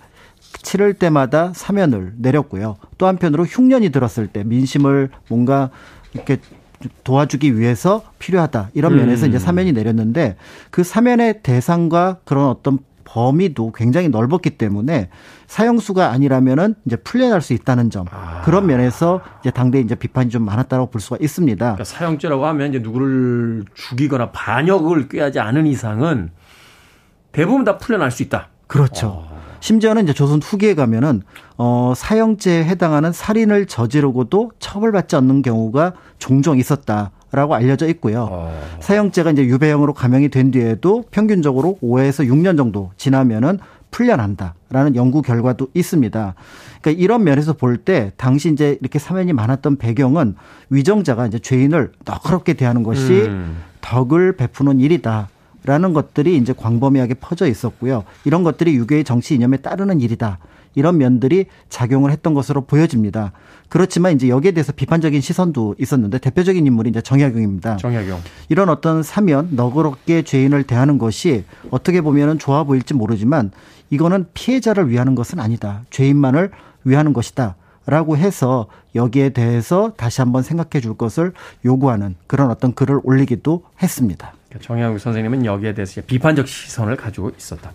[0.63, 2.77] 치를 때마다 사면을 내렸고요.
[2.99, 5.71] 또 한편으로 흉년이 들었을 때 민심을 뭔가
[6.15, 6.39] 이렇게
[7.05, 8.71] 도와주기 위해서 필요하다.
[8.75, 9.29] 이런 면에서 음.
[9.29, 10.37] 이제 사면이 내렸는데
[10.71, 12.79] 그 사면의 대상과 그런 어떤
[13.13, 15.09] 범위도 굉장히 넓었기 때문에
[15.49, 18.43] 사형수가 아니라면은 이제 풀려날 수 있다는 점 아.
[18.45, 21.59] 그런 면에서 이제 당대 이제 비판이 좀 많았다고 볼 수가 있습니다.
[21.59, 26.31] 그러니까 사형죄라고 하면 이제 누구를 죽이거나 반역을 꾀하지 않은 이상은
[27.33, 28.49] 대부분 다 풀려날 수 있다.
[28.69, 29.09] 그렇죠.
[29.09, 29.41] 어.
[29.59, 31.23] 심지어는 이제 조선 후기에 가면은
[31.59, 37.11] 어 사형죄에 해당하는 살인을 저지르고도 처벌받지 않는 경우가 종종 있었다.
[37.33, 38.29] 라고 알려져 있고요.
[38.31, 38.61] 어.
[38.81, 43.59] 사형죄가 이제 유배형으로 감형이 된 뒤에도 평균적으로 5에서 6년 정도 지나면은
[43.93, 46.35] 풀려난다라는 연구 결과도 있습니다.
[46.81, 50.35] 그러니까 이런 면에서 볼 때 당시 이제 이렇게 사면이 많았던 배경은
[50.71, 53.59] 위정자가 이제 죄인을 너그럽게 대하는 것이 음.
[53.81, 55.29] 덕을 베푸는 일이다.
[55.65, 58.05] 라는 것들이 이제 광범위하게 퍼져 있었고요.
[58.25, 60.39] 이런 것들이 유교의 정치 이념에 따르는 일이다.
[60.75, 63.33] 이런 면들이 작용을 했던 것으로 보여집니다.
[63.69, 67.77] 그렇지만 이제 여기에 대해서 비판적인 시선도 있었는데 대표적인 인물이 이제 정약용입니다.
[67.77, 68.21] 정약용.
[68.49, 73.51] 이런 어떤 사면 너그럽게 죄인을 대하는 것이 어떻게 보면은 좋아 보일지 모르지만
[73.91, 75.83] 이거는 피해자를 위하는 것은 아니다.
[75.91, 76.51] 죄인만을
[76.85, 77.57] 위하는 것이다.
[77.87, 81.33] 라고 해서 여기에 대해서 다시 한번 생각해 줄 것을
[81.65, 84.35] 요구하는 그런 어떤 글을 올리기도 했습니다.
[84.61, 87.73] 정양욱 선생님은 여기에 대해서 비판적 시선을 가지고 있었다.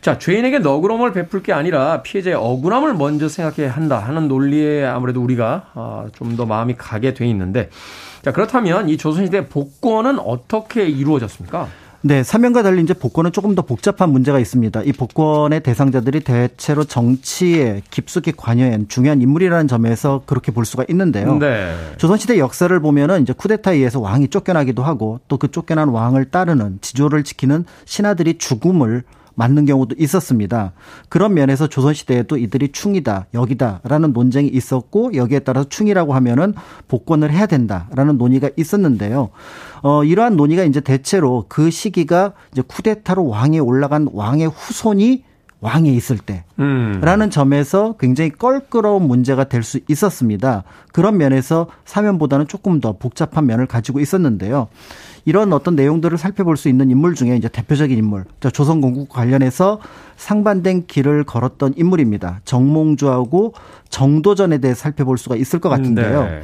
[0.00, 5.70] 자, 죄인에게 너그러움을 베풀 게 아니라 피해자의 억울함을 먼저 생각해야 한다 하는 논리에 아무래도 우리가
[5.74, 7.70] 아, 좀더 마음이 가게 돼 있는데
[8.22, 11.68] 자, 그렇다면 이 조선시대 복권은 어떻게 이루어졌습니까?
[12.02, 14.82] 네, 사면과 달리 이제 복권은 조금 더 복잡한 문제가 있습니다.
[14.82, 21.36] 이 복권의 대상자들이 대체로 정치에 깊숙이 관여한 중요한 인물이라는 점에서 그렇게 볼 수가 있는데요.
[21.38, 21.74] 네.
[21.96, 27.24] 조선시대 역사를 보면은 이제 쿠데타에 의해서 왕이 쫓겨나기도 하고 또 그 쫓겨난 왕을 따르는 지조를
[27.24, 29.02] 지키는 신하들이 죽음을
[29.36, 30.72] 맞는 경우도 있었습니다.
[31.08, 36.54] 그런 면에서 조선시대에도 이들이 충이다, 역이다라는 논쟁이 있었고 여기에 따라서 충이라고 하면은
[36.88, 39.30] 복권을 해야 된다라는 논의가 있었는데요.
[39.82, 45.24] 어, 이러한 논의가 이제 대체로 그 시기가 이제 쿠데타로 왕에 올라간 왕의 후손이
[45.60, 47.30] 왕에 있을 때라는 음.
[47.30, 50.64] 점에서 굉장히 껄끄러운 문제가 될 수 있었습니다.
[50.92, 54.68] 그런 면에서 사면보다는 조금 더 복잡한 면을 가지고 있었는데요.
[55.26, 59.80] 이런 어떤 내용들을 살펴볼 수 있는 인물 중에 이제 대표적인 인물, 조선 건국 관련해서
[60.16, 62.40] 상반된 길을 걸었던 인물입니다.
[62.44, 63.52] 정몽주하고
[63.90, 66.22] 정도전에 대해 살펴볼 수가 있을 것 같은데요.
[66.22, 66.42] 네.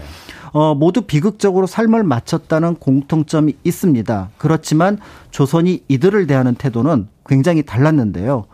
[0.52, 4.30] 어, 모두 비극적으로 삶을 마쳤다는 공통점이 있습니다.
[4.36, 4.98] 그렇지만
[5.30, 8.46] 조선이 이들을 대하는 태도는 굉장히 달랐는데요.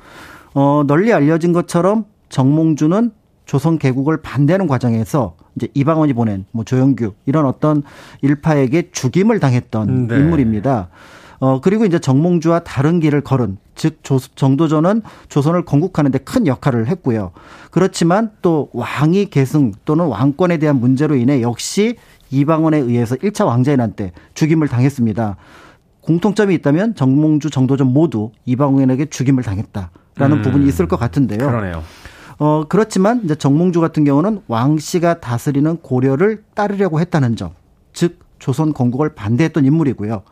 [0.53, 3.13] 어, 널리 알려진 것처럼 정몽주는
[3.49, 7.83] 조선 개국을 반대하는 과정에서 이제 이방원이 보낸 뭐 조영규 이런 어떤
[8.21, 10.17] 일파에게 죽임을 당했던 네.
[10.17, 10.91] 인물입니다.
[11.41, 17.31] 어 그리고 이제 정몽주와 다른 길을 걸은 즉 조, 정도전은 조선을 건국하는데 큰 역할을 했고요.
[17.71, 21.97] 그렇지만 또 왕위 계승 또는 왕권에 대한 문제로 인해 역시
[22.31, 25.37] 이방원에 의해서 1차 왕자의 난때 죽임을 당했습니다.
[26.03, 30.43] 공통점이 있다면 정몽주, 정도전 모두 이방원에게 죽임을 당했다라는 음.
[30.43, 31.39] 부분이 있을 것 같은데요.
[31.39, 31.83] 그러네요.
[32.39, 37.51] 어, 그렇지만 이제 정몽주 같은 경우는 왕 씨가 다스리는 고려를 따르려고 했다는 점.
[37.93, 40.23] 즉 조선 건국을 반대했던 인물이고요.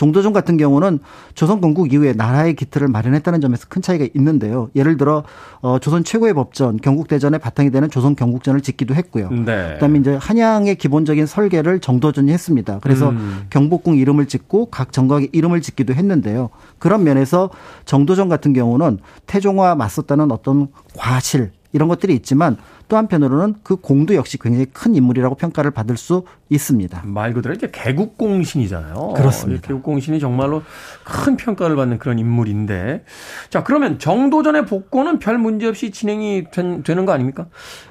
[0.00, 0.98] 정도전 같은 경우는
[1.34, 4.70] 조선 건국 이후에 나라의 기틀을 마련했다는 점에서 큰 차이가 있는데요.
[4.74, 5.24] 예를 들어
[5.60, 9.28] 어 조선 최고의 법전 경국 대전의 바탕이 되는 조선 경국전을 짓기도 했고요.
[9.28, 9.74] 네.
[9.74, 12.78] 그다음에 이제 한양의 기본적인 설계를 정도전이 했습니다.
[12.80, 13.42] 그래서 음.
[13.50, 16.48] 경복궁 이름을 짓고 각 정각의 이름을 짓기도 했는데요.
[16.78, 17.50] 그런 면에서
[17.84, 22.56] 정도전 같은 경우는 태종과 맞섰다는 어떤 과실 이런 것들이 있지만
[22.88, 27.02] 또 한편으로는 그 공도 역시 굉장히 큰 인물이라고 평가를 받을 수 있습니다.
[27.04, 29.14] 말 그대로 이제 개국공신이잖아요.
[29.16, 29.66] 그렇습니다.
[29.66, 30.62] 개국공신이 정말로
[31.04, 33.04] 큰 평가를 받는 그런 인물인데,
[33.50, 37.46] 자 그러면 정도전의 복권은 별 문제 없이 진행이 된, 되는 거 아닙니까?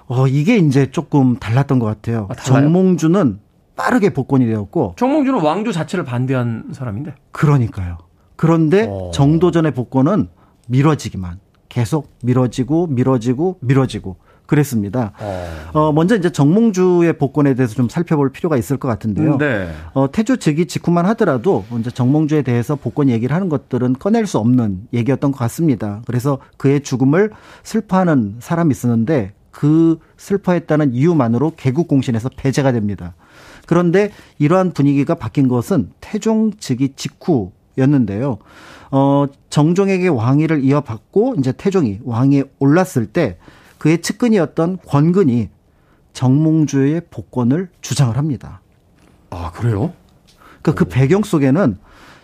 [0.08, 2.28] 어 이게 이제 조금 달랐던 것 같아요.
[2.30, 3.40] 아, 정몽주는
[3.78, 7.16] 빠르게 복권이 되었고, 정몽주는 왕조 자체를 반대한 사람인데.
[7.32, 7.98] 그러니까요.
[8.36, 9.12] 그런데 어.
[9.14, 10.28] 정도전의 복권은
[10.68, 11.40] 미뤄지기만
[11.70, 14.18] 계속 미뤄지고 미뤄지고 미뤄지고
[14.50, 15.14] 그랬습니다.
[15.20, 15.70] 어.
[15.74, 15.92] 어.
[15.92, 19.38] 먼저 이제 정몽주의 복권에 대해서 좀 살펴볼 필요가 있을 것 같은데요.
[19.38, 19.70] 네.
[19.94, 24.88] 어, 태조 즉위 직후만 하더라도 이제 정몽주에 대해서 복권 얘기를 하는 것들은 꺼낼 수 없는
[24.92, 26.02] 얘기였던 것 같습니다.
[26.08, 27.30] 그래서 그의 죽음을
[27.64, 33.14] 슬퍼하는 사람이 있었는데 그 슬퍼했다는 이유만으로 개국 공신에서 배제가 됩니다.
[33.68, 34.10] 그런데
[34.40, 38.38] 이러한 분위기가 바뀐 것은 태종 즉위 직후 였는데요.
[38.92, 43.38] 어, 정종에게 왕위를 이어받고 이제 태종이 왕위에 올랐을 때
[43.78, 45.50] 그의 측근이었던 권근이
[46.14, 48.62] 정몽주의 복권을 주장을 합니다.
[49.30, 49.94] 아, 그래요?
[50.62, 51.78] 그러니까 그 배경 속에는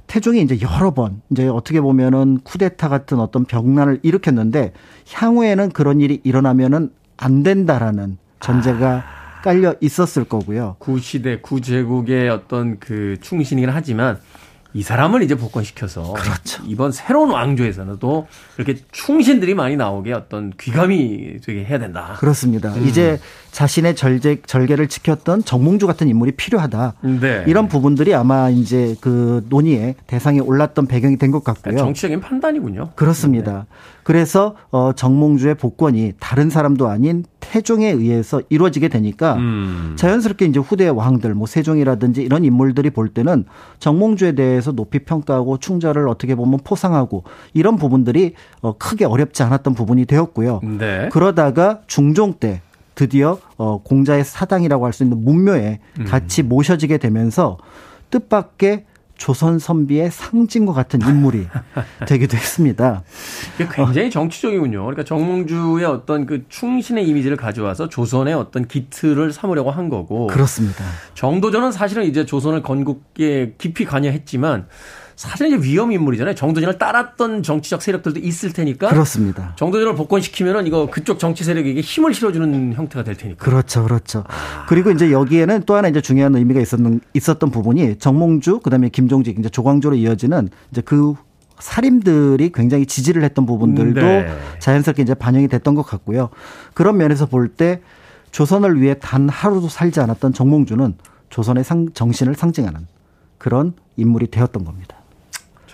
[0.07, 4.73] 태종이 이제 여러 번 이제 어떻게 보면은 쿠데타 같은 어떤 병난을 일으켰는데
[5.11, 9.41] 향후에는 그런 일이 일어나면은 안 된다라는 전제가 아.
[9.41, 10.75] 깔려 있었을 거고요.
[10.79, 14.19] 구시대 구제국의 어떤 그 충신이긴 하지만
[14.75, 16.61] 이 사람을 이제 복권시켜서 그렇죠.
[16.67, 22.15] 이번 새로운 왕조에서는 또 이렇게 충신들이 많이 나오게 어떤 귀감이 되게 해야 된다.
[22.19, 22.73] 그렇습니다.
[22.73, 22.85] 음.
[22.85, 23.17] 이제
[23.51, 26.95] 자신의 절제, 절개를 지켰던 정몽주 같은 인물이 필요하다.
[27.21, 27.45] 네.
[27.47, 31.77] 이런 부분들이 아마 이제 그 논의의 대상에 올랐던 배경이 된 것 같고요.
[31.77, 32.91] 정치적인 판단이군요.
[32.95, 33.65] 그렇습니다.
[33.69, 33.75] 네.
[34.03, 39.93] 그래서 어 정몽주의 복권이 다른 사람도 아닌 태종에 의해서 이루어지게 되니까 음.
[39.97, 43.45] 자연스럽게 이제 후대 왕들 뭐 세종이라든지 이런 인물들이 볼 때는
[43.79, 47.23] 정몽주에 대해서 높이 평가하고 충절을 어떻게 보면 포상하고
[47.53, 50.61] 이런 부분들이 어 크게 어렵지 않았던 부분이 되었고요.
[50.79, 51.09] 네.
[51.11, 52.61] 그러다가 중종 때
[52.95, 56.05] 드디어 어 공자의 사당이라고 할 수 있는 문묘에 음.
[56.05, 57.57] 같이 모셔지게 되면서
[58.09, 58.85] 뜻밖의
[59.17, 61.47] 조선 선비의 상징과 같은 인물이
[62.07, 63.03] 되기도 했습니다.
[63.71, 64.79] 굉장히 정치적이군요.
[64.79, 70.27] 그러니까 정몽주의 어떤 그 충신의 이미지를 가져와서 조선의 어떤 기틀을 삼으려고 한 거고.
[70.27, 70.83] 그렇습니다.
[71.13, 74.67] 정도전은 사실은 이제 조선을 건국에 깊이 관여했지만
[75.15, 76.35] 사실 이제 위험 인물이잖아요.
[76.35, 78.89] 정도전을 따랐던 정치적 세력들도 있을 테니까.
[78.89, 79.53] 그렇습니다.
[79.55, 83.43] 정도전을 복권시키면은 이거 그쪽 정치 세력에게 힘을 실어주는 형태가 될 테니까.
[83.43, 84.23] 그렇죠, 그렇죠.
[84.27, 84.65] 아.
[84.67, 89.49] 그리고 이제 여기에는 또 하나 이제 중요한 의미가 있었던 있었던 부분이 정몽주 그다음에 김종직 이제
[89.49, 91.15] 조광조로 이어지는 이제 그
[91.59, 94.27] 살인들이 굉장히 지지를 했던 부분들도 네.
[94.59, 96.29] 자연스럽게 이제 반영이 됐던 것 같고요.
[96.73, 97.81] 그런 면에서 볼 때
[98.31, 100.95] 조선을 위해 단 하루도 살지 않았던 정몽주는
[101.29, 102.85] 조선의 상, 정신을 상징하는
[103.37, 104.94] 그런 인물이 되었던 겁니다.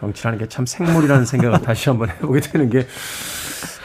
[0.01, 2.85] 정치라는 게 참 생물이라는 생각을 다시 한번 해보게 되는 게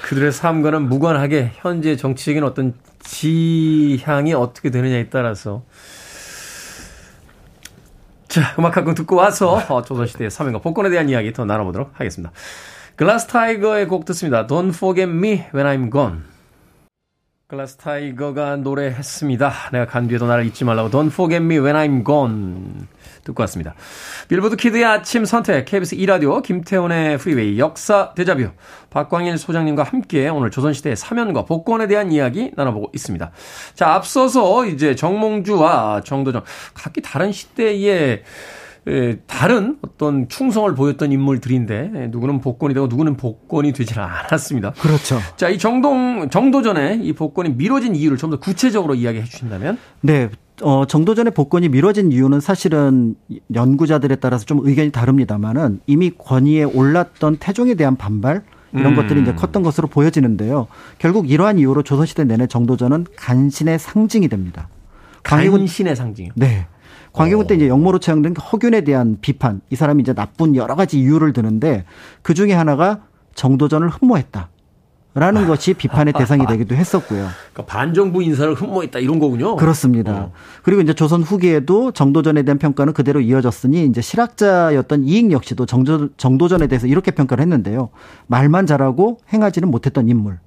[0.02, 5.62] 그들의 삶과는 무관하게 현재 정치적인 어떤 지향이 어떻게 되느냐에 따라서
[8.28, 12.32] 자, 음악 한 곡 듣고 와서 어, 조선시대의 사면과 복권에 대한 이야기 더 나눠보도록 하겠습니다.
[12.96, 14.46] 글라스 타이거의 곡 듣습니다.
[14.46, 16.22] Don't forget me when I'm gone.
[17.48, 19.52] 글라스 타이거가 노래했습니다.
[19.70, 22.88] 내가 간 뒤에도 나를 잊지 말라고 Don't forget me when I'm gone.
[23.22, 23.76] 듣고 왔습니다.
[24.26, 28.50] 빌보드 키드의 아침 선택, KBS 2라디오, 김태훈의 프리웨이, 역사 데자뷰,
[28.90, 33.30] 박광일 소장님과 함께 오늘 조선시대의 사면과 복권에 대한 이야기 나눠보고 있습니다.
[33.74, 36.42] 자, 앞서서 이제 정몽주와 정도전,
[36.74, 38.22] 각기 다른 시대의 예,
[39.26, 44.72] 다른 어떤 충성을 보였던 인물들인데 예, 누구는 복권이 되고 누구는 복권이 되질 않았습니다.
[44.72, 45.18] 그렇죠.
[45.36, 49.78] 자, 이 정동 정도전에 이 복권이 미뤄진 이유를 좀 더 구체적으로 이야기해 주신다면?
[50.00, 50.28] 네.
[50.62, 53.14] 어, 정도전의 복권이 미뤄진 이유는 사실은
[53.54, 58.96] 연구자들에 따라서 좀 의견이 다릅니다만은 이미 권위에 올랐던 태종에 대한 반발 이런 음.
[58.96, 60.66] 것들이 이제 컸던 것으로 보여지는데요.
[60.98, 64.68] 결국 이러한 이유로 조선시대 내내 정도전은 간신의 상징이 됩니다.
[65.22, 66.32] 간신의 상징이요?
[66.36, 66.66] 네.
[67.16, 71.32] 광경훈 때 이제 역모로 채용된 허균에 대한 비판, 이 사람이 이제 나쁜 여러 가지 이유를
[71.32, 71.84] 드는데
[72.22, 73.00] 그 중에 하나가
[73.34, 74.50] 정도전을 흠모했다.
[75.14, 75.46] 라는 아.
[75.48, 77.26] 것이 비판의 대상이 되기도 했었고요.
[77.52, 79.56] 그러니까 반정부 인사를 흠모했다 이런 거군요.
[79.56, 80.12] 그렇습니다.
[80.12, 80.32] 어.
[80.62, 86.66] 그리고 이제 조선 후기에도 정도전에 대한 평가는 그대로 이어졌으니 이제 실학자였던 이익 역시도 정도, 정도전에
[86.66, 87.88] 대해서 이렇게 평가를 했는데요.
[88.26, 90.38] 말만 잘하고 행하지는 못했던 인물.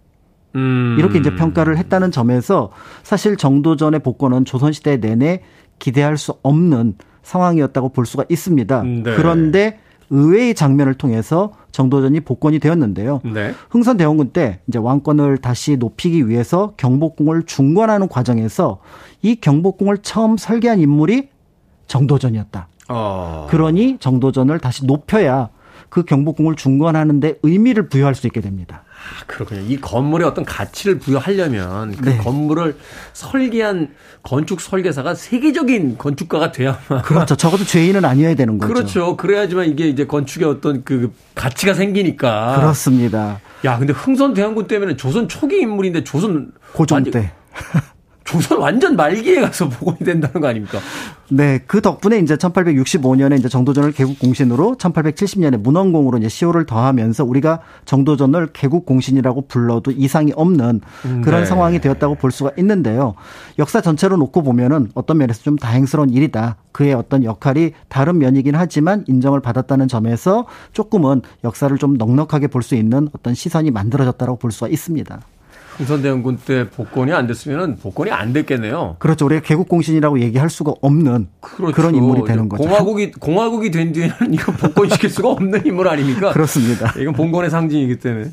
[0.55, 0.95] 음.
[0.99, 2.71] 이렇게 이제 평가를 했다는 점에서
[3.03, 5.41] 사실 정도전의 복권은 조선시대 내내
[5.79, 8.83] 기대할 수 없는 상황이었다고 볼 수가 있습니다.
[8.83, 9.03] 네.
[9.03, 13.21] 그런데 의외의 장면을 통해서 정도전이 복권이 되었는데요.
[13.23, 13.53] 네.
[13.69, 18.79] 흥선 대원군 때 이제 왕권을 다시 높이기 위해서 경복궁을 중건하는 과정에서
[19.21, 21.29] 이 경복궁을 처음 설계한 인물이
[21.87, 22.67] 정도전이었다.
[22.89, 23.47] 어.
[23.49, 25.49] 그러니 정도전을 다시 높여야
[25.89, 28.83] 그 경복궁을 중건하는데 의미를 부여할 수 있게 됩니다.
[28.99, 29.61] 아, 그렇군요.
[29.61, 32.17] 이 건물에 어떤 가치를 부여하려면 그 네.
[32.17, 32.77] 건물을
[33.13, 33.93] 설계한
[34.23, 37.35] 건축 설계사가 세계적인 건축가가 돼야만 그렇죠.
[37.37, 38.73] 적어도 죄인은 아니어야 되는 거죠.
[38.73, 39.17] 그렇죠.
[39.17, 42.57] 그래야지만 이게 이제 건축에 어떤 그 가치가 생기니까.
[42.59, 43.39] 그렇습니다.
[43.65, 47.31] 야, 근데 흥선 대항군 때문에 조선 초기 인물인데 조선 고종 때
[48.29, 50.79] 조선 완전 말기에 가서 복원이 된다는 거 아닙니까?
[51.29, 57.59] 네, 그 덕분에 이제 1865년에 이제 정도전을 개국 공신으로 1870년에 문헌공으로 이제 시호를 더하면서 우리가
[57.85, 60.81] 정도전을 개국 공신이라고 불러도 이상이 없는
[61.23, 61.45] 그런 네.
[61.45, 63.15] 상황이 되었다고 볼 수가 있는데요.
[63.57, 66.57] 역사 전체로 놓고 보면은 어떤 면에서 좀 다행스러운 일이다.
[66.71, 72.75] 그의 어떤 역할이 다른 면이긴 하지만 인정을 받았다는 점에서 조금은 역사를 좀 넉넉하게 볼 수
[72.75, 75.21] 있는 어떤 시선이 만들어졌다고 볼 수가 있습니다.
[75.79, 78.97] 흥선대원군 때 복권이 안 됐으면 복권이 안 됐겠네요.
[78.99, 79.25] 그렇죠.
[79.25, 81.73] 우리가 개국공신이라고 얘기할 수가 없는 그렇죠.
[81.73, 82.63] 그런 인물이 되는 거죠.
[82.63, 86.31] 공화국이 공화국이 된 뒤에는 이거 복권시킬 수가 없는 인물 아닙니까?
[86.33, 86.93] 그렇습니다.
[86.99, 88.31] 이건 봉건의 상징이기 때문에.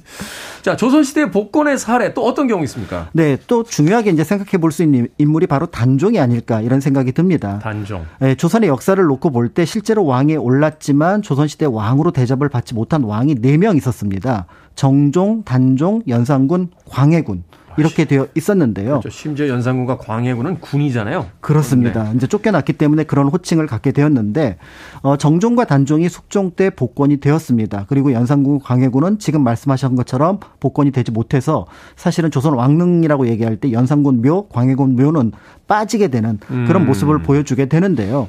[0.63, 3.09] 자, 조선시대 복권의 사례 또 어떤 경우 있습니까?
[3.13, 7.61] 네, 또 중요하게 이제 생각해 볼 수 있는 인물이 바로 단종이 아닐까 이런 생각이 듭니다.
[7.63, 8.05] 단종.
[8.19, 13.37] 네, 조선의 역사를 놓고 볼 때 실제로 왕에 올랐지만 조선시대 왕으로 대접을 받지 못한 왕이
[13.37, 14.47] 4명 있었습니다.
[14.77, 17.43] 정종, 단종, 연산군, 광해군
[17.79, 19.01] 이렇게 되어 있었는데요.
[19.01, 19.11] 그렇죠.
[19.11, 21.27] 심지어 연산군과 광해군은 군이잖아요.
[21.41, 22.05] 그렇습니다.
[22.05, 22.12] 네.
[22.16, 24.57] 이제 쫓겨났기 때문에 그런 호칭을 갖게 되었는데
[25.03, 27.87] 어, 정종과 단종이 숙종 때 복권이 되었습니다.
[27.89, 31.66] 그리고 연산군, 광해군은 지금 말씀하신 것처럼 복권이 되지 못해서
[31.97, 35.33] 사실은 조선 왕릉이라고 얘기할 때 연산군 묘, 광해군 묘는
[35.66, 36.87] 빠지게 되는 그런 음.
[36.87, 38.29] 모습을 보여주게 되는데요.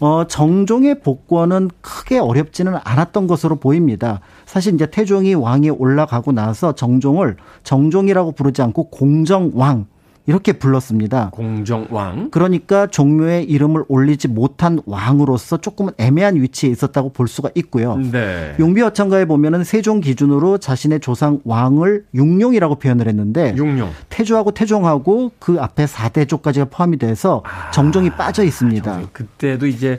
[0.00, 4.20] 어, 정종의 복권은 크게 어렵지는 않았던 것으로 보입니다.
[4.46, 9.86] 사실 이제 태종이 왕이 올라가고 나서 정종을 정종이라고 부르지 않고 공정왕
[10.26, 11.30] 이렇게 불렀습니다.
[11.32, 12.30] 공정왕.
[12.30, 17.96] 그러니까 종묘에 이름을 올리지 못한 왕으로서 조금은 애매한 위치에 있었다고 볼 수가 있고요.
[17.96, 18.54] 네.
[18.58, 23.90] 용비어천가에 보면은 세종 기준으로 자신의 조상 왕을 육룡이라고 표현을 했는데 육룡.
[24.08, 27.42] 태조하고 태종하고 그 앞에 4대조까지가 포함이 돼서
[27.72, 29.00] 정종이 아, 빠져 있습니다.
[29.12, 29.98] 그때도 이제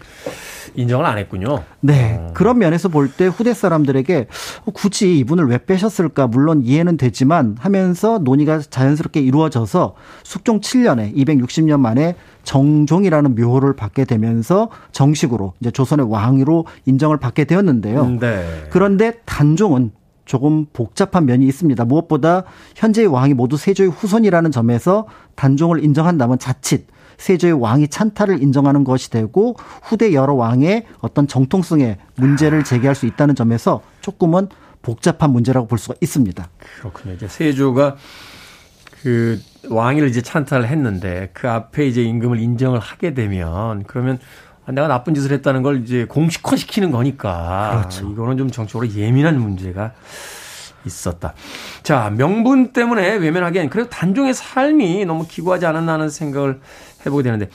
[0.76, 1.64] 인정을 안 했군요.
[1.82, 2.18] 네.
[2.20, 2.32] 어.
[2.34, 4.28] 그런 면에서 볼 때 후대 사람들에게
[4.74, 12.16] 굳이 이분을 왜 빼셨을까 물론 이해는 되지만 하면서 논의가 자연스럽게 이루어져서 숙종 7년에 260년 만에
[12.44, 18.02] 정종이라는 묘호를 받게 되면서 정식으로 이제 조선의 왕으로 인정을 받게 되었는데요.
[18.02, 18.68] 음, 네.
[18.70, 19.92] 그런데 단종은
[20.26, 21.84] 조금 복잡한 면이 있습니다.
[21.86, 22.44] 무엇보다
[22.76, 26.86] 현재의 왕이 모두 세조의 후손이라는 점에서 단종을 인정한다면 자칫
[27.22, 33.36] 세조의 왕이 찬탈을 인정하는 것이 되고 후대 여러 왕의 어떤 정통성에 문제를 제기할 수 있다는
[33.36, 34.50] 점에서 조금은
[34.82, 36.50] 복잡한 문제라고 볼 수가 있습니다.
[36.80, 37.14] 그렇군요.
[37.14, 37.98] 이제 세조가
[39.04, 44.18] 그 왕위를 이제 찬탈을 했는데 그 앞에 이제 임금을 인정을 하게 되면 그러면
[44.68, 48.10] 내가 나쁜 짓을 했다는 걸 이제 공식화 시키는 거니까 그렇죠.
[48.10, 49.94] 이거는 좀 정치적으로 예민한 문제가
[50.86, 51.34] 있었다.
[51.84, 56.60] 자, 명분 때문에 외면하기엔 그래도 단종의 삶이 너무 기구하지 않았나 하는 생각을
[57.06, 57.50] 해보게 되는데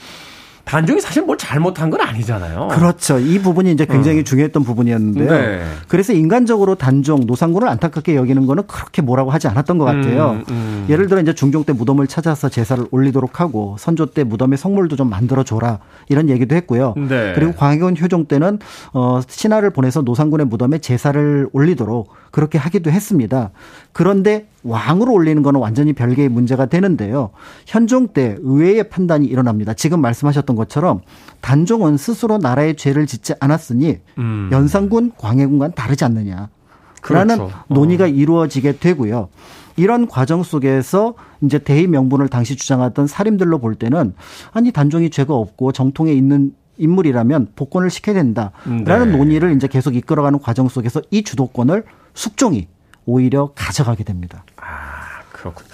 [0.67, 2.67] 단종이 사실 뭘 잘못한 건 아니잖아요.
[2.67, 3.17] 그렇죠.
[3.19, 4.23] 이 부분이 이제 굉장히 어.
[4.23, 5.31] 중요했던 부분이었는데요.
[5.31, 5.63] 네.
[5.87, 10.31] 그래서 인간적으로 단종, 노상군을 안타깝게 여기는 거는 그렇게 뭐라고 하지 않았던 것 같아요.
[10.31, 10.85] 음, 음.
[10.89, 15.09] 예를 들어 이제 중종 때 무덤을 찾아서 제사를 올리도록 하고 선조 때 무덤에 성물도 좀
[15.09, 15.79] 만들어 줘라
[16.09, 16.95] 이런 얘기도 했고요.
[16.97, 17.31] 네.
[17.33, 18.59] 그리고 광해군 효종 때는
[18.91, 23.51] 어 신하를 보내서 노상군의 무덤에 제사를 올리도록 그렇게 하기도 했습니다.
[23.93, 27.31] 그런데 왕으로 올리는 거는 완전히 별개의 문제가 되는데요.
[27.65, 29.73] 현종 때 의외의 판단이 일어납니다.
[29.73, 31.01] 지금 말씀하셨던 것처럼
[31.41, 34.49] 단종은 스스로 나라의 죄를 짓지 않았으니 음.
[34.51, 36.49] 연산군, 광해군과는 다르지 않느냐.
[37.09, 37.53] 라는 그렇죠.
[37.69, 38.07] 논의가 어.
[38.07, 39.29] 이루어지게 되고요.
[39.77, 44.13] 이런 과정 속에서 이제 대의 명분을 당시 주장하던 사림들로 볼 때는
[44.51, 49.17] 아니 단종이 죄가 없고 정통에 있는 인물이라면 복권을 시켜야 된다라는 네.
[49.17, 52.67] 논의를 이제 계속 이끌어가는 과정 속에서 이 주도권을 숙종이
[53.07, 54.43] 오히려 가져가게 됩니다.
[54.57, 55.65] 아, 그렇군.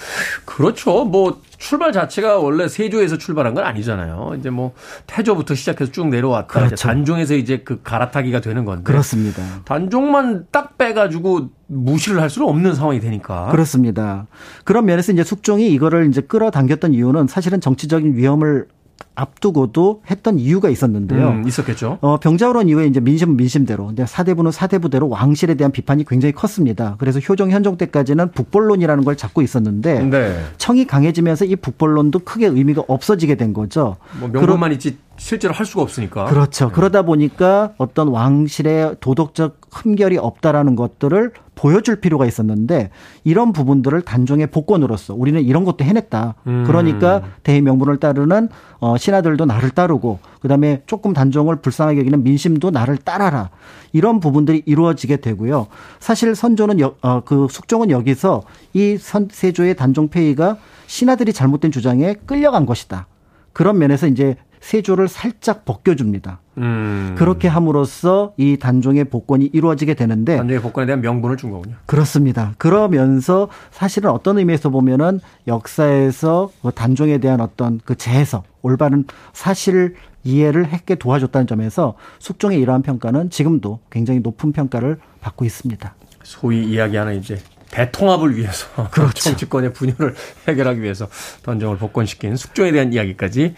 [0.45, 1.03] 그렇죠.
[1.03, 4.35] 뭐 출발 자체가 원래 세조에서 출발한 건 아니잖아요.
[4.37, 4.73] 이제 뭐
[5.07, 6.47] 태조부터 시작해서 쭉 내려왔다.
[6.47, 6.75] 그렇죠.
[6.75, 8.83] 이제 단종에서 이제 그 갈아타기가 되는 건데.
[8.83, 9.41] 그렇습니다.
[9.65, 13.47] 단종만 딱 빼가지고 무시를 할 수는 없는 상황이 되니까.
[13.47, 14.27] 그렇습니다.
[14.63, 18.67] 그런 면에서 이제 숙종이 이거를 이제 끌어당겼던 이유는 사실은 정치적인 위험을
[19.15, 21.29] 앞두고도 했던 이유가 있었는데요.
[21.29, 21.99] 음, 있었겠죠.
[22.01, 26.95] 어, 병자호론 이후에 이제 민심은 민심대로, 이제 사대부는 사대부대로 왕실에 대한 비판이 굉장히 컸습니다.
[26.97, 30.43] 그래서 효종 현종 때까지는 북벌론이라는 걸 잡고 있었는데 네.
[30.57, 33.97] 청이 강해지면서 이 북벌론도 크게 의미가 없어지게 된 거죠.
[34.19, 36.25] 뭐 명분만 있지 실제로 할 수가 없으니까.
[36.25, 36.67] 그렇죠.
[36.67, 36.73] 네.
[36.73, 42.89] 그러다 보니까 어떤 왕실의 도덕적 흠결이 없다라는 것들을 보여줄 필요가 있었는데
[43.23, 46.35] 이런 부분들을 단종의 복권으로서 우리는 이런 것도 해냈다.
[46.47, 46.63] 음.
[46.65, 48.49] 그러니까 대의 명분을 따르는
[48.79, 53.49] 어, 신하들도 나를 따르고 그다음에 조금 단종을 불쌍하게 여기는 민심도 나를 따라라.
[53.91, 55.67] 이런 부분들이 이루어지게 되고요.
[55.99, 58.41] 사실 선조는 여, 어, 그 숙종은 여기서
[58.73, 60.57] 이 선, 세조의 단종 폐위가
[60.87, 63.05] 신하들이 잘못된 주장에 끌려간 것이다.
[63.53, 66.39] 그런 면에서 이제 세조를 살짝 벗겨줍니다.
[66.57, 67.15] 음.
[67.17, 71.75] 그렇게 함으로써 이 단종의 복권이 이루어지게 되는데 단종의 복권에 대한 명분을 준 거군요.
[71.85, 72.53] 그렇습니다.
[72.57, 79.03] 그러면서 사실은 어떤 의미에서 보면은 역사에서 그 단종에 대한 어떤 그 재해석, 올바른
[79.33, 85.93] 사실 이해를 했게 도와줬다는 점에서 숙종의 이러한 평가는 지금도 굉장히 높은 평가를 받고 있습니다.
[86.23, 87.37] 소위 이야기하는 이제
[87.69, 89.11] 대통합을 위해서 그렇죠.
[89.13, 90.15] 정치권의 분열을
[90.47, 91.09] 해결하기 위해서
[91.43, 93.55] 단종을 복권시킨 숙종에 대한 이야기까지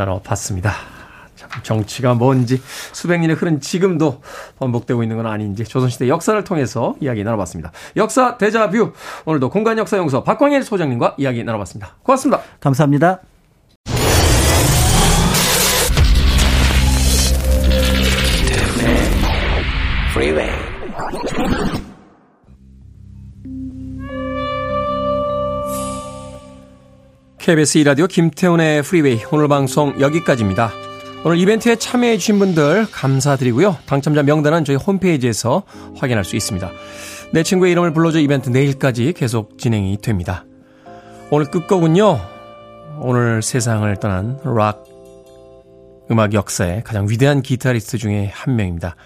[0.00, 0.72] 나눠봤습니다.
[1.36, 2.60] 참 정치가 뭔지
[2.92, 4.22] 수백 년의 흐른 지금도
[4.58, 7.72] 반복되고 있는 건 아닌지 조선시대 역사를 통해서 이야기 나눠봤습니다.
[7.96, 8.92] 역사 대자뷰
[9.24, 11.96] 오늘도 공간 역사 연구소 박광일 소장님과 이야기 나눠봤습니다.
[12.02, 12.42] 고맙습니다.
[12.60, 13.20] 감사합니다.
[27.40, 30.72] KBS 2라디오 김태훈의 프리웨이 오늘 방송 여기까지입니다.
[31.24, 33.78] 오늘 이벤트에 참여해 주신 분들 감사드리고요.
[33.86, 35.62] 당첨자 명단은 저희 홈페이지에서
[35.96, 36.70] 확인할 수 있습니다.
[37.32, 40.44] 내 친구의 이름을 불러줘 이벤트 내일까지 계속 진행이 됩니다.
[41.30, 42.20] 오늘 끝곡은요.
[43.00, 44.84] 오늘 세상을 떠난 락
[46.10, 48.96] 음악 역사의 가장 위대한 기타리스트 중에 한 명입니다.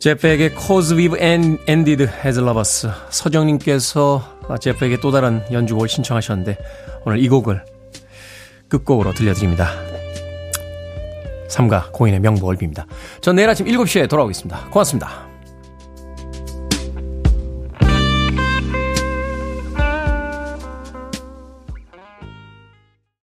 [0.00, 1.18] 제프 벡의 Cause We've
[1.66, 6.56] Ended As Lovers 서정님께서 제프 벡의 또 다른 연주곡을 신청하셨는데
[7.04, 7.64] 오늘 이 곡을
[8.68, 9.70] 끝곡으로 들려드립니다.
[11.48, 12.86] 삼가 고인의 명복을 빕니다.
[13.20, 14.68] 전 내일 아침 7시에 돌아오겠습니다.
[14.70, 15.25] 고맙습니다.